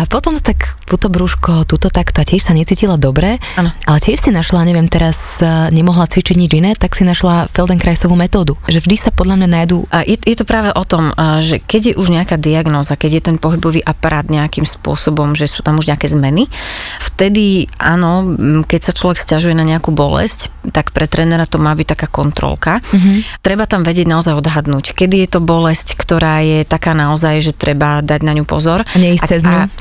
A 0.01 0.09
potom 0.09 0.33
tak 0.41 0.81
túto 0.89 1.13
brúško, 1.13 1.69
túto 1.69 1.93
takto 1.93 2.25
a 2.25 2.25
tiež 2.25 2.41
sa 2.41 2.57
necítila 2.57 2.97
dobre, 2.97 3.37
ano. 3.53 3.69
ale 3.85 4.01
tiež 4.01 4.17
si 4.17 4.33
našla, 4.33 4.65
neviem, 4.65 4.89
teraz 4.89 5.37
e, 5.37 5.69
nemohla 5.69 6.09
cvičiť 6.09 6.33
nič 6.41 6.51
iné, 6.57 6.73
tak 6.73 6.97
si 6.97 7.05
našla 7.05 7.45
Feldenkraisovú 7.53 8.17
metódu. 8.17 8.57
Že 8.65 8.81
vždy 8.81 8.95
sa 8.97 9.13
podľa 9.13 9.37
mňa 9.37 9.49
nájdú. 9.61 9.85
A 9.93 10.01
je, 10.01 10.17
je 10.17 10.33
to 10.33 10.49
práve 10.49 10.73
o 10.73 10.83
tom, 10.89 11.13
e, 11.13 11.45
že 11.45 11.61
keď 11.61 11.93
je 11.93 11.97
už 12.01 12.09
nejaká 12.09 12.41
diagnóza, 12.41 12.97
keď 12.97 13.11
je 13.13 13.21
ten 13.29 13.37
pohybový 13.37 13.85
aparát 13.85 14.25
nejakým 14.25 14.65
spôsobom, 14.65 15.37
že 15.37 15.45
sú 15.45 15.61
tam 15.61 15.77
už 15.77 15.93
nejaké 15.93 16.09
zmeny, 16.09 16.49
vtedy 16.97 17.69
áno, 17.77 18.33
keď 18.65 18.89
sa 18.89 18.97
človek 18.97 19.21
stiažuje 19.21 19.53
na 19.53 19.69
nejakú 19.69 19.93
bolesť, 19.93 20.49
tak 20.73 20.97
pre 20.97 21.05
trénera 21.05 21.45
to 21.45 21.61
má 21.61 21.77
byť 21.77 21.87
taká 21.93 22.07
kontrolka. 22.09 22.81
Uh-huh. 22.81 23.21
Treba 23.45 23.69
tam 23.69 23.85
vedieť 23.85 24.09
naozaj 24.09 24.33
odhadnúť, 24.33 24.97
kedy 24.97 25.25
je 25.25 25.29
to 25.29 25.39
bolesť, 25.45 25.93
ktorá 25.93 26.41
je 26.41 26.65
taká 26.65 26.97
naozaj, 26.97 27.41
že 27.45 27.53
treba 27.53 28.01
dať 28.01 28.21
na 28.25 28.33
ňu 28.33 28.49
pozor. 28.49 28.81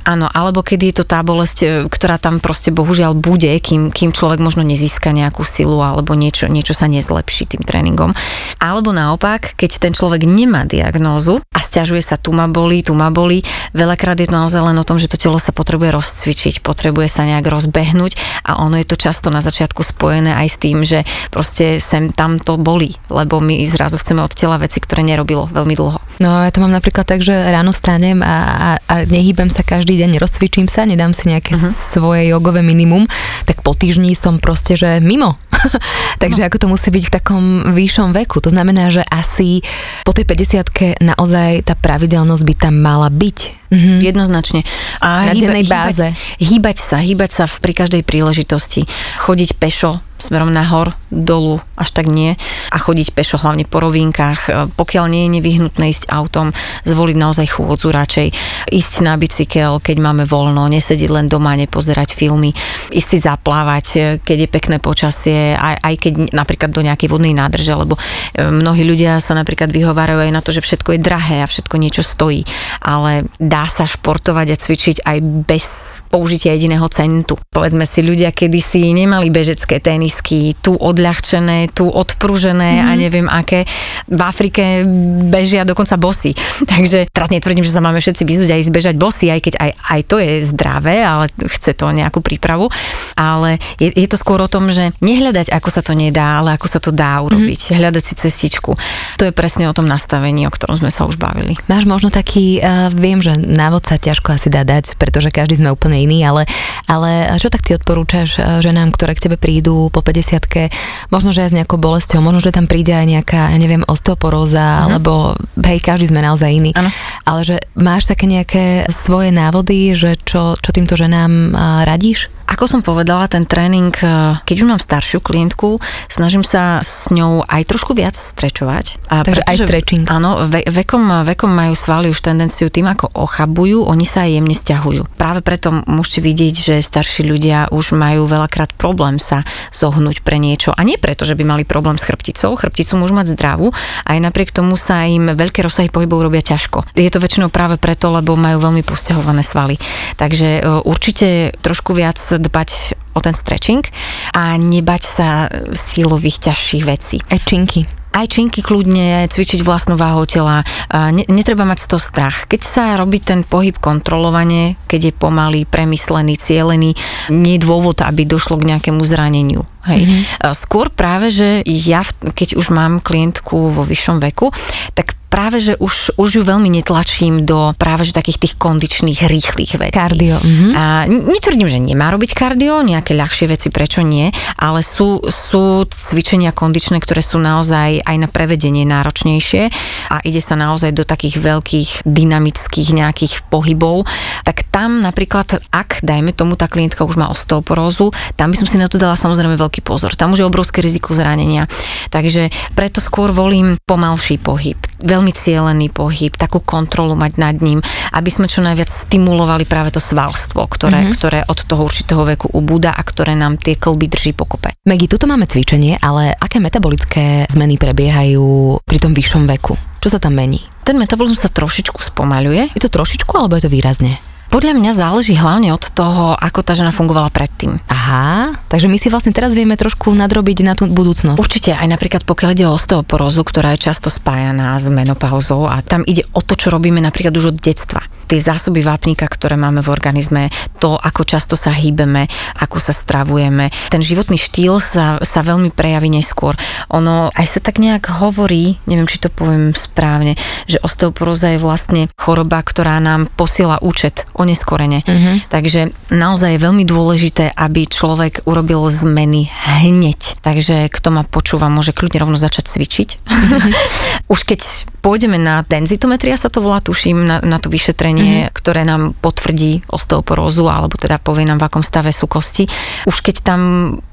A. 0.04 0.09
Áno, 0.10 0.26
alebo 0.26 0.66
kedy 0.66 0.90
je 0.90 0.96
to 0.98 1.04
tá 1.06 1.22
bolesť, 1.22 1.58
e, 1.62 1.66
ktorá 1.86 2.18
tam 2.18 2.42
proste 2.42 2.74
bohužiaľ 2.74 3.14
bude, 3.14 3.54
kým, 3.62 3.94
kým 3.94 4.10
človek 4.10 4.42
možno 4.42 4.66
nezíska 4.66 5.14
nejakú 5.14 5.46
silu 5.46 5.78
alebo 5.78 6.18
niečo, 6.18 6.50
niečo 6.50 6.74
sa 6.74 6.90
nezlepší 6.90 7.46
tým 7.46 7.62
tréningom. 7.62 8.10
Alebo 8.58 8.90
naopak, 8.90 9.54
keď 9.54 9.70
ten 9.78 9.94
človek 9.94 10.26
nemá 10.26 10.66
diagnózu 10.66 11.38
a 11.54 11.62
stiažuje 11.62 12.02
sa, 12.02 12.18
tu 12.18 12.34
ma 12.34 12.50
boli, 12.50 12.82
tu 12.82 12.90
ma 12.98 13.14
boli, 13.14 13.46
veľakrát 13.70 14.18
je 14.18 14.26
to 14.26 14.34
naozaj 14.34 14.58
len 14.66 14.82
o 14.82 14.88
tom, 14.88 14.98
že 14.98 15.06
to 15.06 15.14
telo 15.14 15.38
sa 15.38 15.54
potrebuje 15.54 15.94
rozcvičiť, 15.94 16.58
potrebuje 16.58 17.06
sa 17.06 17.22
nejak 17.30 17.46
rozbehnúť 17.46 18.42
a 18.42 18.66
ono 18.66 18.82
je 18.82 18.90
to 18.90 18.98
často 18.98 19.30
na 19.30 19.38
začiatku 19.46 19.86
spojené 19.86 20.34
aj 20.34 20.48
s 20.50 20.56
tým, 20.58 20.82
že 20.82 21.06
proste 21.30 21.78
sem 21.78 22.10
tam 22.10 22.42
to 22.42 22.58
boli, 22.58 22.98
lebo 23.14 23.38
my 23.38 23.62
zrazu 23.62 23.94
chceme 23.94 24.26
od 24.26 24.34
tela 24.34 24.58
veci, 24.58 24.82
ktoré 24.82 25.06
nerobilo 25.06 25.46
veľmi 25.54 25.78
dlho. 25.78 26.09
No 26.20 26.44
ja 26.44 26.52
to 26.52 26.60
mám 26.60 26.76
napríklad 26.76 27.08
tak, 27.08 27.24
že 27.24 27.32
ráno 27.32 27.72
stanem 27.72 28.20
a 28.20 28.40
a, 28.40 28.70
a, 28.76 28.94
nehýbem 29.08 29.48
sa 29.48 29.64
každý 29.64 29.96
deň, 29.96 30.20
rozcvičím 30.20 30.68
sa, 30.68 30.84
nedám 30.84 31.16
si 31.16 31.32
nejaké 31.32 31.56
uh-huh. 31.56 31.72
svoje 31.72 32.28
jogové 32.28 32.60
minimum, 32.60 33.08
tak 33.48 33.64
po 33.64 33.72
týždni 33.72 34.12
som 34.12 34.36
proste, 34.36 34.76
že 34.76 35.00
mimo. 35.00 35.40
Takže 36.22 36.44
no. 36.44 36.46
ako 36.46 36.56
to 36.60 36.66
musí 36.68 36.88
byť 36.92 37.04
v 37.08 37.14
takom 37.14 37.44
vyššom 37.72 38.12
veku. 38.12 38.44
To 38.44 38.52
znamená, 38.52 38.92
že 38.92 39.00
asi 39.08 39.64
po 40.04 40.12
tej 40.12 40.28
50 40.28 41.00
naozaj 41.00 41.64
tá 41.64 41.74
pravidelnosť 41.74 42.44
by 42.44 42.54
tam 42.56 42.74
mala 42.80 43.08
byť. 43.08 43.59
Mm-hmm. 43.70 43.98
Jednoznačne. 44.02 44.60
A 44.98 45.30
Na 45.30 45.34
hýba, 45.34 45.42
dennej 45.46 45.66
báze. 45.70 46.08
Hýbať, 46.10 46.42
hýbať 46.42 46.76
sa, 46.82 46.96
hýbať 46.98 47.30
sa 47.30 47.44
pri 47.46 47.72
každej 47.72 48.02
príležitosti. 48.02 48.82
Chodiť 49.22 49.54
pešo, 49.62 50.02
smerom 50.20 50.52
nahor, 50.52 50.92
dolu, 51.08 51.58
až 51.74 51.90
tak 51.96 52.06
nie. 52.06 52.36
A 52.70 52.76
chodiť 52.76 53.16
pešo 53.16 53.40
hlavne 53.40 53.64
po 53.64 53.80
rovinkách. 53.80 54.40
E, 54.46 54.50
pokiaľ 54.74 55.04
nie 55.08 55.22
je 55.26 55.34
nevyhnutné 55.40 55.90
ísť 55.90 56.12
autom, 56.12 56.52
zvoliť 56.84 57.16
naozaj 57.16 57.46
chôdzu 57.56 57.88
radšej. 57.90 58.28
Ísť 58.70 58.94
na 59.02 59.16
bicykel, 59.16 59.80
keď 59.80 59.96
máme 59.98 60.28
voľno, 60.28 60.68
nesediť 60.68 61.08
len 61.10 61.26
doma, 61.26 61.56
nepozerať 61.56 62.12
filmy. 62.12 62.52
Ísť 62.92 63.08
si 63.08 63.18
zaplávať, 63.22 63.86
e, 63.96 63.98
keď 64.20 64.38
je 64.46 64.48
pekné 64.50 64.76
počasie, 64.78 65.56
aj, 65.56 65.78
aj 65.80 65.94
keď 65.96 66.12
napríklad 66.36 66.70
do 66.70 66.84
nejakej 66.84 67.08
vodnej 67.08 67.34
nádrže, 67.34 67.74
lebo 67.74 67.96
e, 67.96 68.00
mnohí 68.44 68.84
ľudia 68.84 69.18
sa 69.18 69.32
napríklad 69.34 69.72
vyhovárajú 69.72 70.26
aj 70.26 70.32
na 70.34 70.44
to, 70.44 70.52
že 70.52 70.62
všetko 70.62 70.94
je 70.94 71.00
drahé 71.00 71.36
a 71.42 71.50
všetko 71.50 71.74
niečo 71.80 72.04
stojí. 72.04 72.44
Ale 72.84 73.26
dá 73.40 73.59
sa 73.66 73.88
športovať 73.88 74.46
a 74.52 74.60
cvičiť 74.60 74.96
aj 75.02 75.18
bez 75.48 75.66
použitia 76.12 76.54
jediného 76.54 76.86
centu. 76.92 77.34
Povedzme 77.50 77.88
si, 77.88 78.04
ľudia 78.04 78.30
kedysi 78.30 78.92
nemali 78.92 79.32
bežecké 79.32 79.82
tenisky, 79.82 80.54
tu 80.58 80.76
odľahčené, 80.76 81.72
tu 81.72 81.88
odpružené 81.88 82.80
mm. 82.80 82.84
a 82.84 82.90
mhm. 82.92 82.98
neviem 82.98 83.28
aké. 83.28 83.66
V 84.06 84.20
Afrike 84.20 84.84
bežia 85.28 85.66
dokonca 85.66 85.98
bosy. 85.98 86.36
Takže 86.72 87.10
teraz 87.10 87.32
netvrdím, 87.32 87.66
že 87.66 87.74
sa 87.74 87.82
máme 87.82 87.98
všetci 87.98 88.22
vyzúť 88.22 88.50
aj 88.54 88.62
zbežať 88.68 88.94
bosy, 89.00 89.32
aj 89.32 89.40
keď 89.40 89.54
aj, 89.58 89.70
aj 89.74 90.00
to 90.06 90.16
je 90.20 90.32
zdravé, 90.44 91.02
ale 91.02 91.26
chce 91.58 91.74
to 91.74 91.90
nejakú 91.90 92.22
prípravu. 92.22 92.68
Ale 93.16 93.58
je, 93.80 93.90
je 93.90 94.08
to 94.08 94.20
skôr 94.20 94.38
o 94.40 94.50
tom, 94.50 94.70
že 94.70 94.94
nehľadať, 95.00 95.50
ako 95.50 95.68
sa 95.72 95.82
to 95.82 95.96
nedá, 95.96 96.44
ale 96.44 96.54
ako 96.54 96.66
sa 96.68 96.78
to 96.78 96.94
dá 96.94 97.18
urobiť. 97.24 97.74
Mm. 97.74 97.76
Hľadať 97.80 98.04
si 98.04 98.14
cestičku. 98.14 98.76
To 99.18 99.22
je 99.26 99.32
presne 99.32 99.66
o 99.66 99.74
tom 99.76 99.88
nastavení, 99.88 100.44
o 100.46 100.52
ktorom 100.52 100.78
sme 100.78 100.92
sa 100.92 101.08
už 101.08 101.16
bavili. 101.16 101.56
Máš 101.66 101.84
možno 101.88 102.12
taký, 102.12 102.60
uh, 102.60 102.92
viem, 102.92 103.18
že 103.18 103.34
návod 103.50 103.83
sa 103.83 103.99
ťažko 103.99 104.38
asi 104.38 104.49
dá 104.49 104.62
dať, 104.62 104.95
pretože 104.95 105.35
každý 105.35 105.59
sme 105.59 105.75
úplne 105.75 105.99
iný, 105.99 106.23
ale, 106.23 106.47
ale 106.87 107.26
čo 107.42 107.50
tak 107.50 107.66
ty 107.66 107.75
odporúčaš 107.75 108.38
uh, 108.38 108.62
ženám, 108.62 108.95
ktoré 108.95 109.19
k 109.19 109.26
tebe 109.26 109.37
prídu 109.37 109.90
po 109.90 110.00
50 110.00 111.11
možno, 111.11 111.35
že 111.35 111.45
aj 111.45 111.50
s 111.50 111.57
nejakou 111.59 111.76
bolesťou, 111.76 112.23
možno, 112.23 112.38
že 112.38 112.54
tam 112.54 112.71
príde 112.71 112.95
aj 112.95 113.07
nejaká, 113.11 113.42
ja 113.50 113.59
neviem, 113.59 113.83
osteoporóza, 113.85 114.62
uh-huh. 114.62 114.87
alebo 114.95 115.35
hej, 115.66 115.78
každý 115.83 116.09
sme 116.14 116.23
naozaj 116.23 116.50
iný. 116.54 116.71
Ano. 116.78 116.88
Ale 117.26 117.40
že 117.42 117.57
máš 117.75 118.07
také 118.07 118.30
nejaké 118.30 118.87
svoje 118.95 119.35
návody, 119.35 119.92
že 119.99 120.14
čo, 120.23 120.54
čo 120.57 120.71
týmto 120.71 120.95
ženám 120.95 121.52
radíš? 121.85 122.30
Ako 122.50 122.66
som 122.66 122.83
povedala, 122.83 123.30
ten 123.30 123.47
tréning, 123.47 123.95
e, 123.95 124.35
keď 124.42 124.57
už 124.59 124.66
mám 124.66 124.83
staršiu 124.83 125.23
klientku, 125.23 125.78
snažím 126.11 126.42
sa 126.42 126.83
s 126.83 127.07
ňou 127.14 127.47
aj 127.47 127.62
trošku 127.62 127.95
viac 127.95 128.19
strečovať. 128.19 129.07
A 129.07 129.23
Takže 129.23 129.47
pretože, 129.47 129.62
aj 129.62 129.69
stretching. 129.71 130.04
Áno, 130.11 130.50
ve, 130.50 130.66
vekom, 130.66 131.23
vekom 131.23 131.47
majú 131.47 131.78
svaly 131.78 132.11
už 132.11 132.19
tendenciu 132.19 132.66
tým, 132.66 132.90
ako 132.90 133.14
ochabujú, 133.14 133.87
oni 133.87 134.02
sa 134.02 134.26
aj 134.26 134.30
jemne 134.35 134.57
stiahujú. 134.57 135.02
Práve 135.14 135.47
preto 135.47 135.71
môžete 135.87 136.26
vidieť, 136.26 136.54
že 136.59 136.75
starší 136.83 137.23
ľudia 137.23 137.71
už 137.71 137.95
majú 137.95 138.26
veľakrát 138.26 138.75
problém 138.75 139.23
sa 139.23 139.47
zohnúť 139.71 140.26
pre 140.26 140.42
niečo. 140.42 140.75
A 140.75 140.83
nie 140.83 140.99
preto, 140.99 141.23
že 141.23 141.38
by 141.38 141.47
mali 141.47 141.62
problém 141.62 142.02
s 142.02 142.07
chrbticou, 142.09 142.59
chrbticu 142.59 142.99
môžu 142.99 143.14
mať 143.14 143.38
zdravú, 143.38 143.71
aj 144.11 144.19
napriek 144.19 144.50
tomu 144.50 144.75
sa 144.75 145.07
im 145.07 145.38
veľké 145.38 145.62
rozsahy 145.62 145.87
pohybov 145.87 146.26
robia 146.26 146.42
ťažko. 146.42 146.83
Je 146.99 147.12
to 147.14 147.23
väčšinou 147.23 147.47
práve 147.54 147.78
preto, 147.78 148.11
lebo 148.11 148.35
majú 148.35 148.59
veľmi 148.59 148.83
postihované 148.83 149.47
svaly. 149.47 149.78
Takže 150.19 150.49
e, 150.59 150.61
určite 150.83 151.54
trošku 151.62 151.95
viac 151.95 152.19
dbať 152.40 152.97
o 153.12 153.20
ten 153.20 153.37
stretching 153.37 153.85
a 154.32 154.56
nebať 154.56 155.02
sa 155.04 155.28
silových 155.76 156.50
ťažších 156.50 156.85
vecí. 156.88 157.16
Ečinky 157.28 158.00
aj 158.11 158.26
činky 158.26 158.61
kľudne, 158.61 159.30
cvičiť 159.30 159.62
vlastnú 159.62 159.94
váhu 159.94 160.26
tela. 160.26 160.66
Ne, 160.90 161.23
netreba 161.30 161.62
mať 161.62 161.87
z 161.87 161.88
toho 161.94 162.02
strach. 162.02 162.50
Keď 162.50 162.61
sa 162.61 162.85
robí 162.99 163.23
ten 163.23 163.47
pohyb 163.47 163.78
kontrolovane, 163.78 164.75
keď 164.90 165.00
je 165.11 165.12
pomalý, 165.14 165.62
premyslený, 165.62 166.35
cielený, 166.35 166.99
nie 167.30 167.54
je 167.56 167.64
dôvod, 167.64 168.02
aby 168.02 168.26
došlo 168.26 168.59
k 168.59 168.75
nejakému 168.75 169.02
zraneniu. 169.06 169.62
Hej. 169.87 170.11
Mm-hmm. 170.11 170.52
Skôr 170.59 170.90
práve, 170.90 171.30
že 171.30 171.62
ja, 171.64 172.02
keď 172.35 172.59
už 172.59 172.75
mám 172.75 172.99
klientku 172.99 173.70
vo 173.70 173.87
vyššom 173.87 174.18
veku, 174.18 174.50
tak 174.99 175.19
práve, 175.30 175.62
že 175.62 175.78
už, 175.78 176.18
už 176.18 176.28
ju 176.37 176.42
veľmi 176.42 176.66
netlačím 176.66 177.46
do 177.46 177.70
práve 177.78 178.02
že 178.02 178.12
takých 178.12 178.42
tých 178.42 178.54
kondičných, 178.58 179.30
rýchlych 179.30 179.78
vecí. 179.78 179.94
Kardio. 179.94 180.42
Mm-hmm. 180.42 180.72
A 180.75 181.06
netvrdím, 181.06 181.70
že 181.70 181.78
nemá 181.78 182.10
robiť 182.10 182.34
kardio, 182.34 182.82
nejaké 182.82 183.14
ľahšie 183.14 183.46
veci, 183.46 183.70
prečo 183.70 184.02
nie, 184.02 184.34
ale 184.58 184.82
sú, 184.82 185.22
sú 185.30 185.87
cvičenia 185.87 186.50
kondičné, 186.50 186.99
ktoré 186.99 187.22
sú 187.22 187.38
naozaj 187.38 188.02
aj 188.02 188.16
na 188.18 188.26
prevedenie 188.26 188.82
náročnejšie 188.82 189.62
a 190.10 190.18
ide 190.26 190.42
sa 190.42 190.58
naozaj 190.58 190.90
do 190.90 191.06
takých 191.06 191.38
veľkých 191.38 191.90
dynamických 192.02 192.88
nejakých 192.90 193.46
pohybov, 193.46 194.10
tak 194.42 194.66
tam 194.68 194.99
napríklad, 194.99 195.62
ak 195.70 196.02
dajme 196.02 196.34
tomu 196.34 196.58
tá 196.58 196.66
klientka 196.66 197.06
už 197.06 197.14
má 197.14 197.30
osteoporózu, 197.30 198.10
tam 198.34 198.50
by 198.50 198.56
som 198.58 198.66
si 198.66 198.76
na 198.80 198.90
to 198.90 198.99
dala 198.99 199.14
samozrejme 199.14 199.54
veľký 199.54 199.87
pozor. 199.87 200.18
Tam 200.18 200.34
už 200.34 200.42
je 200.42 200.50
obrovské 200.50 200.82
riziko 200.82 201.14
zranenia. 201.14 201.70
Takže 202.10 202.50
preto 202.75 202.99
skôr 202.99 203.30
volím 203.30 203.78
pomalší 203.87 204.40
pohyb. 204.42 204.78
Veľ 205.20 205.28
veľmi 205.28 205.36
cielený 205.36 205.92
pohyb, 205.92 206.32
takú 206.32 206.64
kontrolu 206.64 207.12
mať 207.12 207.36
nad 207.36 207.52
ním, 207.60 207.84
aby 208.16 208.32
sme 208.32 208.48
čo 208.48 208.64
najviac 208.64 208.88
stimulovali 208.88 209.68
práve 209.68 209.92
to 209.92 210.00
svalstvo, 210.00 210.64
ktoré, 210.64 211.04
mm-hmm. 211.04 211.12
ktoré 211.12 211.38
od 211.44 211.60
toho 211.60 211.84
určitého 211.84 212.24
veku 212.24 212.48
ubúda 212.48 212.96
a 212.96 213.04
ktoré 213.04 213.36
nám 213.36 213.60
tie 213.60 213.76
klby 213.76 214.08
drží 214.08 214.32
pokope. 214.32 214.72
Megi, 214.88 215.12
tuto 215.12 215.28
máme 215.28 215.44
cvičenie, 215.44 216.00
ale 216.00 216.32
aké 216.32 216.56
metabolické 216.56 217.44
zmeny 217.52 217.76
prebiehajú 217.76 218.80
pri 218.80 218.96
tom 218.96 219.12
vyššom 219.12 219.44
veku? 219.44 219.76
Čo 220.00 220.08
sa 220.08 220.24
tam 220.24 220.40
mení? 220.40 220.64
Ten 220.88 220.96
metabolizmus 220.96 221.44
sa 221.44 221.52
trošičku 221.52 222.00
spomaľuje. 222.00 222.72
Je 222.72 222.80
to 222.80 222.88
trošičku, 222.88 223.36
alebo 223.36 223.60
je 223.60 223.68
to 223.68 223.74
výrazne? 223.76 224.16
Podľa 224.50 224.75
mňa 224.75 224.99
záleží 224.99 225.38
hlavne 225.38 225.71
od 225.71 225.95
toho, 225.95 226.35
ako 226.35 226.66
tá 226.66 226.75
žena 226.75 226.90
fungovala 226.90 227.30
predtým. 227.30 227.78
Aha, 227.87 228.59
takže 228.66 228.90
my 228.90 228.99
si 228.99 229.07
vlastne 229.07 229.30
teraz 229.30 229.54
vieme 229.54 229.78
trošku 229.78 230.11
nadrobiť 230.11 230.66
na 230.66 230.75
tú 230.75 230.90
budúcnosť. 230.90 231.38
Určite, 231.38 231.71
aj 231.78 231.87
napríklad 231.87 232.26
pokiaľ 232.26 232.59
ide 232.59 232.66
o 232.66 232.75
osteoporózu, 232.75 233.47
ktorá 233.47 233.78
je 233.78 233.87
často 233.87 234.11
spájaná 234.11 234.75
s 234.75 234.90
menopauzou 234.90 235.71
a 235.71 235.78
tam 235.87 236.02
ide 236.02 236.26
o 236.35 236.42
to, 236.42 236.59
čo 236.59 236.75
robíme 236.75 236.99
napríklad 236.99 237.30
už 237.38 237.54
od 237.54 237.62
detstva 237.62 238.02
tie 238.30 238.38
zásoby 238.38 238.87
vápnika, 238.87 239.26
ktoré 239.26 239.59
máme 239.59 239.83
v 239.83 239.90
organizme, 239.90 240.54
to, 240.78 240.95
ako 240.95 241.26
často 241.26 241.59
sa 241.59 241.75
hýbeme, 241.75 242.30
ako 242.62 242.78
sa 242.78 242.95
stravujeme. 242.95 243.75
Ten 243.90 244.07
životný 244.07 244.38
štýl 244.38 244.78
sa, 244.78 245.19
sa 245.19 245.42
veľmi 245.42 245.75
prejaví 245.75 246.07
neskôr. 246.07 246.54
Ono 246.95 247.35
aj 247.35 247.47
sa 247.50 247.59
tak 247.59 247.83
nejak 247.83 248.23
hovorí, 248.23 248.78
neviem, 248.87 249.11
či 249.11 249.19
to 249.19 249.35
poviem 249.35 249.75
správne, 249.75 250.38
že 250.71 250.78
osteoporóza 250.78 251.59
je 251.59 251.59
vlastne 251.59 252.02
choroba, 252.14 252.62
ktorá 252.62 253.02
nám 253.02 253.26
posiela 253.35 253.83
účet 253.83 254.30
oneskorene. 254.40 255.04
Uh-huh. 255.04 255.37
Takže 255.52 255.92
naozaj 256.09 256.56
je 256.56 256.64
veľmi 256.64 256.88
dôležité, 256.88 257.52
aby 257.52 257.85
človek 257.85 258.49
urobil 258.49 258.88
zmeny 258.88 259.52
hneď. 259.85 260.40
Takže 260.40 260.88
kto 260.88 261.09
ma 261.12 261.23
počúva, 261.28 261.68
môže 261.68 261.92
kľudne 261.92 262.25
rovno 262.25 262.40
začať 262.40 262.73
cvičiť. 262.73 263.09
Uh-huh. 263.20 263.68
Už 264.32 264.49
keď 264.49 264.88
pôjdeme 265.04 265.40
na 265.40 265.64
denzitometria, 265.64 266.37
sa 266.37 266.52
to 266.52 266.61
volá, 266.61 266.80
tuším, 266.80 267.25
na, 267.25 267.37
na 267.40 267.56
to 267.56 267.73
vyšetrenie, 267.73 268.47
mm-hmm. 268.47 268.54
ktoré 268.56 268.85
nám 268.85 269.16
potvrdí 269.16 269.85
osteoporózu, 269.88 270.68
alebo 270.68 270.97
teda 271.00 271.16
povie 271.20 271.49
nám, 271.49 271.61
v 271.61 271.66
akom 271.66 271.85
stave 271.85 272.12
sú 272.12 272.28
kosti. 272.28 272.68
Už 273.09 273.25
keď 273.25 273.37
tam 273.42 273.61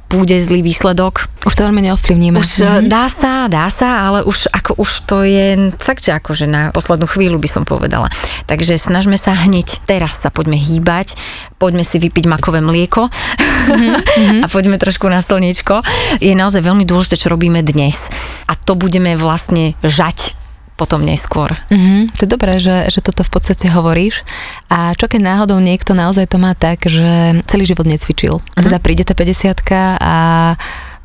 bude 0.07 0.39
zlý 0.39 0.63
výsledok. 0.63 1.27
Už 1.43 1.53
to 1.55 1.67
veľmi 1.67 1.83
neovplyvníme. 1.83 2.39
Už 2.39 2.63
mm-hmm. 2.63 2.87
dá 2.87 3.11
sa, 3.11 3.51
dá 3.51 3.67
sa, 3.67 4.07
ale 4.07 4.23
už 4.23 4.47
ako 4.55 4.79
už 4.79 4.91
to 5.03 5.17
je 5.27 5.75
fakt, 5.83 6.07
že 6.07 6.15
akože 6.15 6.47
na 6.47 6.71
poslednú 6.71 7.07
chvíľu 7.11 7.35
by 7.39 7.49
som 7.51 7.63
povedala. 7.67 8.07
Takže 8.47 8.79
snažme 8.79 9.19
sa 9.19 9.35
hneď, 9.35 9.83
teraz 9.83 10.15
sa 10.23 10.31
poďme 10.31 10.55
hýbať, 10.55 11.19
poďme 11.59 11.83
si 11.83 11.99
vypiť 11.99 12.23
makové 12.31 12.63
mlieko 12.63 13.11
mm-hmm. 13.11 14.41
a 14.43 14.45
poďme 14.47 14.79
trošku 14.79 15.11
na 15.11 15.19
slniečko. 15.19 15.83
Je 16.23 16.31
naozaj 16.31 16.63
veľmi 16.63 16.87
dôležité, 16.87 17.27
čo 17.27 17.33
robíme 17.33 17.59
dnes. 17.59 18.07
A 18.47 18.55
to 18.55 18.79
budeme 18.79 19.19
vlastne 19.19 19.75
žať 19.83 20.36
potom 20.77 21.01
neskôr. 21.01 21.57
Mm-hmm. 21.73 22.15
To 22.15 22.21
je 22.23 22.29
dobré, 22.29 22.61
že, 22.61 22.93
že 22.93 23.01
toto 23.01 23.25
v 23.25 23.33
podstate 23.33 23.65
hovoríš. 23.73 24.21
A 24.69 24.93
čo 24.93 25.09
keď 25.09 25.33
náhodou 25.33 25.57
niekto 25.57 25.97
naozaj 25.97 26.29
to 26.29 26.37
má 26.37 26.53
tak, 26.53 26.85
že 26.85 27.41
celý 27.49 27.65
život 27.65 27.89
necvičil. 27.89 28.37
Mm-hmm. 28.37 28.63
Teda 28.63 28.77
príde 28.77 29.03
tá 29.03 29.17
50 29.17 29.57
a 29.99 30.15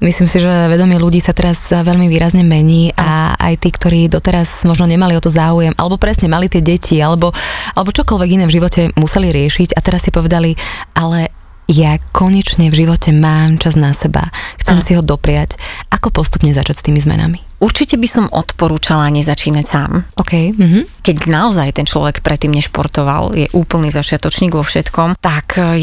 Myslím 0.02 0.26
si, 0.26 0.42
že 0.42 0.50
vedomie 0.66 0.98
ľudí 0.98 1.22
sa 1.22 1.30
teraz 1.30 1.70
veľmi 1.70 2.10
výrazne 2.10 2.42
mení 2.42 2.90
a 2.98 3.38
aj 3.38 3.54
tí, 3.62 3.70
ktorí 3.70 4.10
doteraz 4.10 4.66
možno 4.66 4.90
nemali 4.90 5.14
o 5.14 5.22
to 5.22 5.30
záujem, 5.30 5.70
alebo 5.78 5.94
presne 5.94 6.26
mali 6.26 6.50
tie 6.50 6.58
deti, 6.58 6.98
alebo, 6.98 7.30
alebo 7.78 7.94
čokoľvek 7.94 8.34
iné 8.34 8.44
v 8.50 8.58
živote 8.58 8.90
museli 8.98 9.30
riešiť 9.30 9.78
a 9.78 9.80
teraz 9.80 10.02
si 10.02 10.10
povedali, 10.10 10.58
ale 10.98 11.30
ja 11.70 12.02
konečne 12.10 12.66
v 12.66 12.82
živote 12.82 13.14
mám 13.14 13.62
čas 13.62 13.78
na 13.78 13.94
seba, 13.94 14.34
chcem 14.58 14.82
Aha. 14.82 14.84
si 14.84 14.92
ho 14.98 15.06
dopriať. 15.06 15.54
Ako 15.94 16.10
postupne 16.10 16.50
začať 16.50 16.82
s 16.82 16.84
tými 16.90 16.98
zmenami? 16.98 17.51
Určite 17.62 17.94
by 17.94 18.08
som 18.10 18.26
odporúčala 18.26 19.06
nezačínať 19.14 19.66
sám. 19.70 20.02
Okay. 20.18 20.50
Mm-hmm. 20.50 21.06
Keď 21.06 21.16
naozaj 21.30 21.78
ten 21.78 21.86
človek 21.86 22.18
predtým 22.18 22.50
nešportoval, 22.58 23.38
je 23.38 23.46
úplný 23.54 23.94
začiatočník 23.94 24.50
vo 24.50 24.66
všetkom, 24.66 25.14
tak 25.22 25.62
eh, 25.62 25.78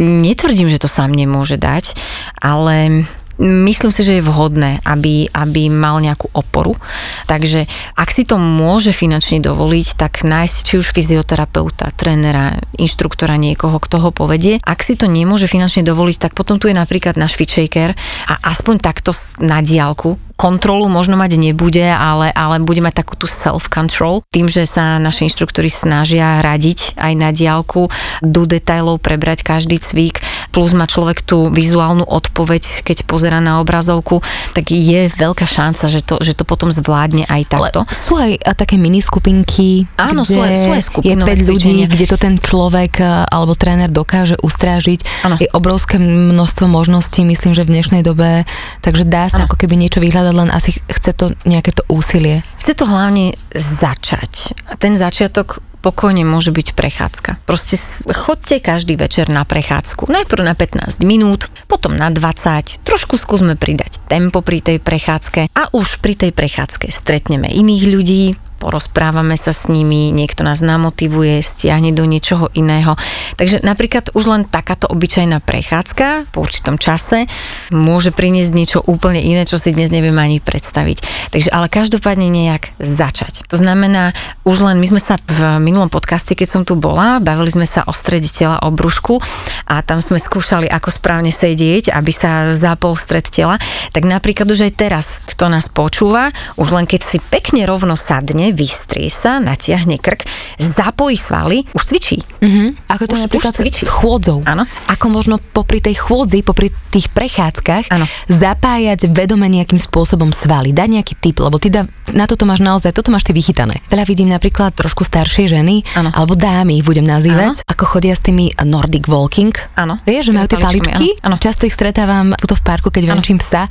netvrdím, 0.00 0.72
že 0.72 0.80
to 0.80 0.88
sám 0.88 1.12
nemôže 1.12 1.60
dať, 1.60 1.92
ale 2.40 3.04
Myslím 3.42 3.90
si, 3.90 4.06
že 4.06 4.22
je 4.22 4.22
vhodné, 4.22 4.78
aby, 4.86 5.26
aby 5.34 5.66
mal 5.66 5.98
nejakú 5.98 6.30
oporu. 6.30 6.78
Takže 7.26 7.66
ak 7.98 8.08
si 8.14 8.22
to 8.22 8.38
môže 8.38 8.94
finančne 8.94 9.42
dovoliť, 9.42 9.98
tak 9.98 10.22
nájsť 10.22 10.56
či 10.62 10.74
už 10.78 10.94
fyzioterapeuta, 10.94 11.90
trénera, 11.98 12.54
inštruktora, 12.78 13.34
niekoho, 13.34 13.82
kto 13.82 13.98
ho 13.98 14.10
povedie. 14.14 14.62
Ak 14.62 14.86
si 14.86 14.94
to 14.94 15.10
nemôže 15.10 15.50
finančne 15.50 15.82
dovoliť, 15.82 16.22
tak 16.22 16.32
potom 16.38 16.62
tu 16.62 16.70
je 16.70 16.78
napríklad 16.78 17.18
náš 17.18 17.34
fitshaker 17.34 17.98
a 18.30 18.34
aspoň 18.46 18.78
takto 18.78 19.10
na 19.42 19.58
diálku 19.58 20.14
kontrolu 20.42 20.90
možno 20.90 21.14
mať 21.14 21.38
nebude, 21.38 21.86
ale, 21.86 22.34
ale 22.34 22.58
bude 22.58 22.82
mať 22.82 23.06
takú 23.06 23.14
tú 23.14 23.30
self-control, 23.30 24.26
tým, 24.34 24.50
že 24.50 24.66
sa 24.66 24.98
naši 24.98 25.30
inštruktori 25.30 25.70
snažia 25.70 26.42
radiť 26.42 26.98
aj 26.98 27.12
na 27.14 27.30
diálku, 27.30 27.86
do 28.26 28.42
detailov 28.42 28.98
prebrať 28.98 29.46
každý 29.46 29.78
cvik, 29.78 30.18
plus 30.52 30.76
má 30.76 30.84
človek 30.84 31.24
tú 31.24 31.48
vizuálnu 31.48 32.04
odpoveď, 32.04 32.84
keď 32.84 33.08
pozera 33.08 33.40
na 33.40 33.64
obrazovku, 33.64 34.20
tak 34.52 34.68
je 34.68 35.08
veľká 35.08 35.48
šanca, 35.48 35.84
že 35.88 36.04
to, 36.04 36.20
že 36.20 36.36
to 36.36 36.44
potom 36.44 36.68
zvládne 36.68 37.24
aj 37.24 37.48
takto. 37.48 37.88
Ale 37.88 37.96
sú 37.96 38.14
aj 38.20 38.32
také 38.54 38.76
mini 38.76 39.00
skupinky, 39.00 39.88
Áno, 39.96 40.28
sú 40.28 40.36
aj, 40.36 40.54
sú 40.54 40.70
aj 40.70 40.82
je 41.00 41.16
5 41.16 41.50
ľudí, 41.50 41.88
kde 41.88 42.06
to 42.06 42.20
ten 42.20 42.36
človek 42.36 43.00
alebo 43.32 43.56
tréner 43.56 43.88
dokáže 43.88 44.36
ustrážiť. 44.44 45.24
Ano. 45.24 45.40
Je 45.40 45.48
obrovské 45.56 45.96
množstvo 45.96 46.68
možností, 46.68 47.24
myslím, 47.24 47.56
že 47.56 47.64
v 47.64 47.80
dnešnej 47.80 48.04
dobe, 48.04 48.44
takže 48.84 49.08
dá 49.08 49.32
sa 49.32 49.42
ano. 49.42 49.48
ako 49.48 49.56
keby 49.56 49.80
niečo 49.80 50.04
vyhľadať 50.04 50.34
len 50.36 50.52
asi 50.52 50.76
chce 50.84 51.16
to 51.16 51.32
nejaké 51.48 51.72
to 51.72 51.82
úsilie. 51.88 52.44
Chce 52.60 52.76
to 52.76 52.84
hlavne 52.84 53.32
začať. 53.56 54.52
A 54.68 54.76
ten 54.76 55.00
začiatok 55.00 55.64
pokojne 55.82 56.22
môže 56.22 56.54
byť 56.54 56.78
prechádzka. 56.78 57.42
Proste 57.42 57.74
chodte 58.14 58.62
každý 58.62 58.94
večer 58.94 59.26
na 59.26 59.42
prechádzku. 59.42 60.06
Najprv 60.06 60.42
na 60.46 60.54
15 60.54 61.02
minút, 61.02 61.50
potom 61.66 61.98
na 61.98 62.08
20. 62.14 62.86
Trošku 62.86 63.18
skúsme 63.18 63.58
pridať 63.58 63.98
tempo 64.06 64.40
pri 64.46 64.62
tej 64.62 64.78
prechádzke 64.78 65.50
a 65.50 65.62
už 65.74 65.98
pri 65.98 66.14
tej 66.14 66.30
prechádzke 66.30 66.94
stretneme 66.94 67.50
iných 67.50 67.82
ľudí, 67.90 68.22
porozprávame 68.62 69.34
sa 69.34 69.50
s 69.50 69.66
nimi, 69.66 70.14
niekto 70.14 70.46
nás 70.46 70.62
namotivuje, 70.62 71.42
stiahne 71.42 71.90
do 71.90 72.06
niečoho 72.06 72.46
iného. 72.54 72.94
Takže 73.34 73.66
napríklad 73.66 74.14
už 74.14 74.24
len 74.30 74.46
takáto 74.46 74.86
obyčajná 74.86 75.42
prechádzka 75.42 76.30
po 76.30 76.46
určitom 76.46 76.78
čase 76.78 77.26
môže 77.74 78.14
priniesť 78.14 78.52
niečo 78.54 78.78
úplne 78.86 79.18
iné, 79.18 79.42
čo 79.42 79.58
si 79.58 79.74
dnes 79.74 79.90
nevieme 79.90 80.22
ani 80.22 80.38
predstaviť. 80.38 81.02
Takže 81.34 81.50
ale 81.50 81.66
každopádne 81.66 82.30
nejak 82.30 82.70
začať. 82.78 83.42
To 83.50 83.58
znamená, 83.58 84.14
už 84.46 84.62
len 84.62 84.78
my 84.78 84.86
sme 84.94 85.02
sa 85.02 85.18
v 85.18 85.58
minulom 85.58 85.90
podcaste, 85.90 86.38
keď 86.38 86.48
som 86.48 86.62
tu 86.62 86.78
bola, 86.78 87.18
bavili 87.18 87.50
sme 87.50 87.66
sa 87.66 87.82
o 87.88 87.92
strede 87.96 88.30
tela, 88.30 88.62
o 88.62 88.70
brúšku 88.70 89.18
a 89.66 89.82
tam 89.82 89.98
sme 89.98 90.22
skúšali, 90.22 90.70
ako 90.70 90.94
správne 90.94 91.34
sedieť, 91.34 91.90
aby 91.90 92.12
sa 92.14 92.54
zapol 92.54 92.94
stred 92.94 93.26
tela. 93.26 93.58
Tak 93.90 94.06
napríklad 94.06 94.46
už 94.46 94.70
aj 94.70 94.72
teraz, 94.78 95.06
kto 95.26 95.50
nás 95.50 95.66
počúva, 95.72 96.30
už 96.60 96.70
len 96.70 96.86
keď 96.86 97.00
si 97.02 97.18
pekne 97.18 97.64
rovno 97.64 97.96
sadne, 97.96 98.51
vystrie 98.52 99.08
sa, 99.08 99.40
natiahne 99.40 99.98
krk, 99.98 100.28
zapojí 100.60 101.16
svaly, 101.16 101.64
už 101.72 101.82
cvičí. 101.88 102.20
Mm-hmm. 102.40 102.68
Ako 102.92 103.04
to 103.08 103.16
už, 103.16 103.22
napríklad 103.28 103.52
už 103.56 103.60
cvičí. 103.64 103.84
chôdzou. 103.88 104.44
Áno. 104.44 104.68
Ako 104.88 105.08
možno 105.08 105.40
popri 105.40 105.80
tej 105.80 105.98
chôdzi, 105.98 106.44
popri 106.44 106.68
tých 106.92 107.08
prechádzkach 107.08 107.88
ano. 107.88 108.04
zapájať 108.28 109.08
vedome 109.08 109.48
nejakým 109.48 109.80
spôsobom 109.80 110.34
svaly, 110.34 110.76
dať 110.76 110.88
nejaký 111.00 111.14
tip, 111.16 111.40
lebo 111.40 111.56
ty 111.56 111.72
da, 111.72 111.88
na 112.12 112.28
toto 112.28 112.44
máš 112.44 112.60
naozaj, 112.60 112.92
toto 112.92 113.08
máš 113.08 113.24
ty 113.24 113.32
vychytané. 113.32 113.80
Veľa 113.88 114.04
vidím 114.04 114.28
napríklad 114.28 114.76
trošku 114.76 115.06
staršie 115.06 115.48
ženy, 115.48 115.86
ano. 115.96 116.12
alebo 116.12 116.36
dámy 116.36 116.82
ich 116.82 116.84
budem 116.84 117.08
nazývať, 117.08 117.64
ano. 117.64 117.70
ako 117.70 117.84
chodia 117.96 118.12
s 118.12 118.20
tými 118.20 118.52
Nordic 118.60 119.08
walking. 119.08 119.54
Áno. 119.78 120.02
Vieš, 120.04 120.28
že 120.28 120.32
majú 120.36 120.46
tie 120.50 120.60
paličky? 120.60 121.06
Áno. 121.24 121.40
Často 121.40 121.64
ich 121.64 121.72
stretávam 121.72 122.36
tuto 122.36 122.58
v 122.58 122.62
parku, 122.66 122.92
keď 122.92 123.16
venčím 123.16 123.38
psa 123.40 123.70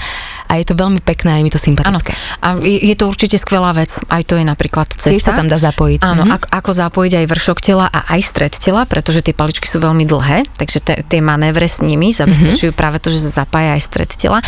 a 0.49 0.51
je 0.57 0.65
to 0.65 0.73
veľmi 0.73 1.03
pekné 1.03 1.35
a 1.35 1.37
je 1.37 1.43
mi 1.45 1.51
to 1.51 1.61
sympatické. 1.61 2.11
Ano. 2.41 2.41
A 2.41 2.47
je 2.63 2.95
to 2.97 3.05
určite 3.11 3.37
skvelá 3.37 3.75
vec. 3.75 3.91
Aj 4.09 4.23
to 4.23 4.39
je 4.39 4.43
napríklad 4.47 4.70
cesta. 4.95 5.11
Tiež 5.11 5.23
sa 5.27 5.35
tam 5.35 5.51
dá 5.51 5.59
zapojiť. 5.59 5.99
Áno, 6.01 6.23
mm-hmm. 6.23 6.35
ako, 6.39 6.47
ako 6.47 6.71
zapojiť 6.71 7.13
aj 7.19 7.25
vršok 7.27 7.57
tela 7.59 7.85
a 7.91 7.99
aj 8.15 8.21
stred 8.23 8.53
tela, 8.55 8.87
pretože 8.87 9.19
tie 9.19 9.35
paličky 9.35 9.67
sú 9.67 9.83
veľmi 9.83 10.07
dlhé, 10.07 10.47
takže 10.55 10.79
te, 10.79 10.95
tie 11.05 11.19
manévre 11.19 11.67
s 11.67 11.83
nimi 11.83 12.15
zabezpečujú 12.15 12.71
mm-hmm. 12.71 12.79
práve 12.79 12.97
to, 13.03 13.11
že 13.11 13.27
sa 13.27 13.43
zapája 13.43 13.75
aj 13.75 13.81
stred 13.83 14.11
tela. 14.15 14.39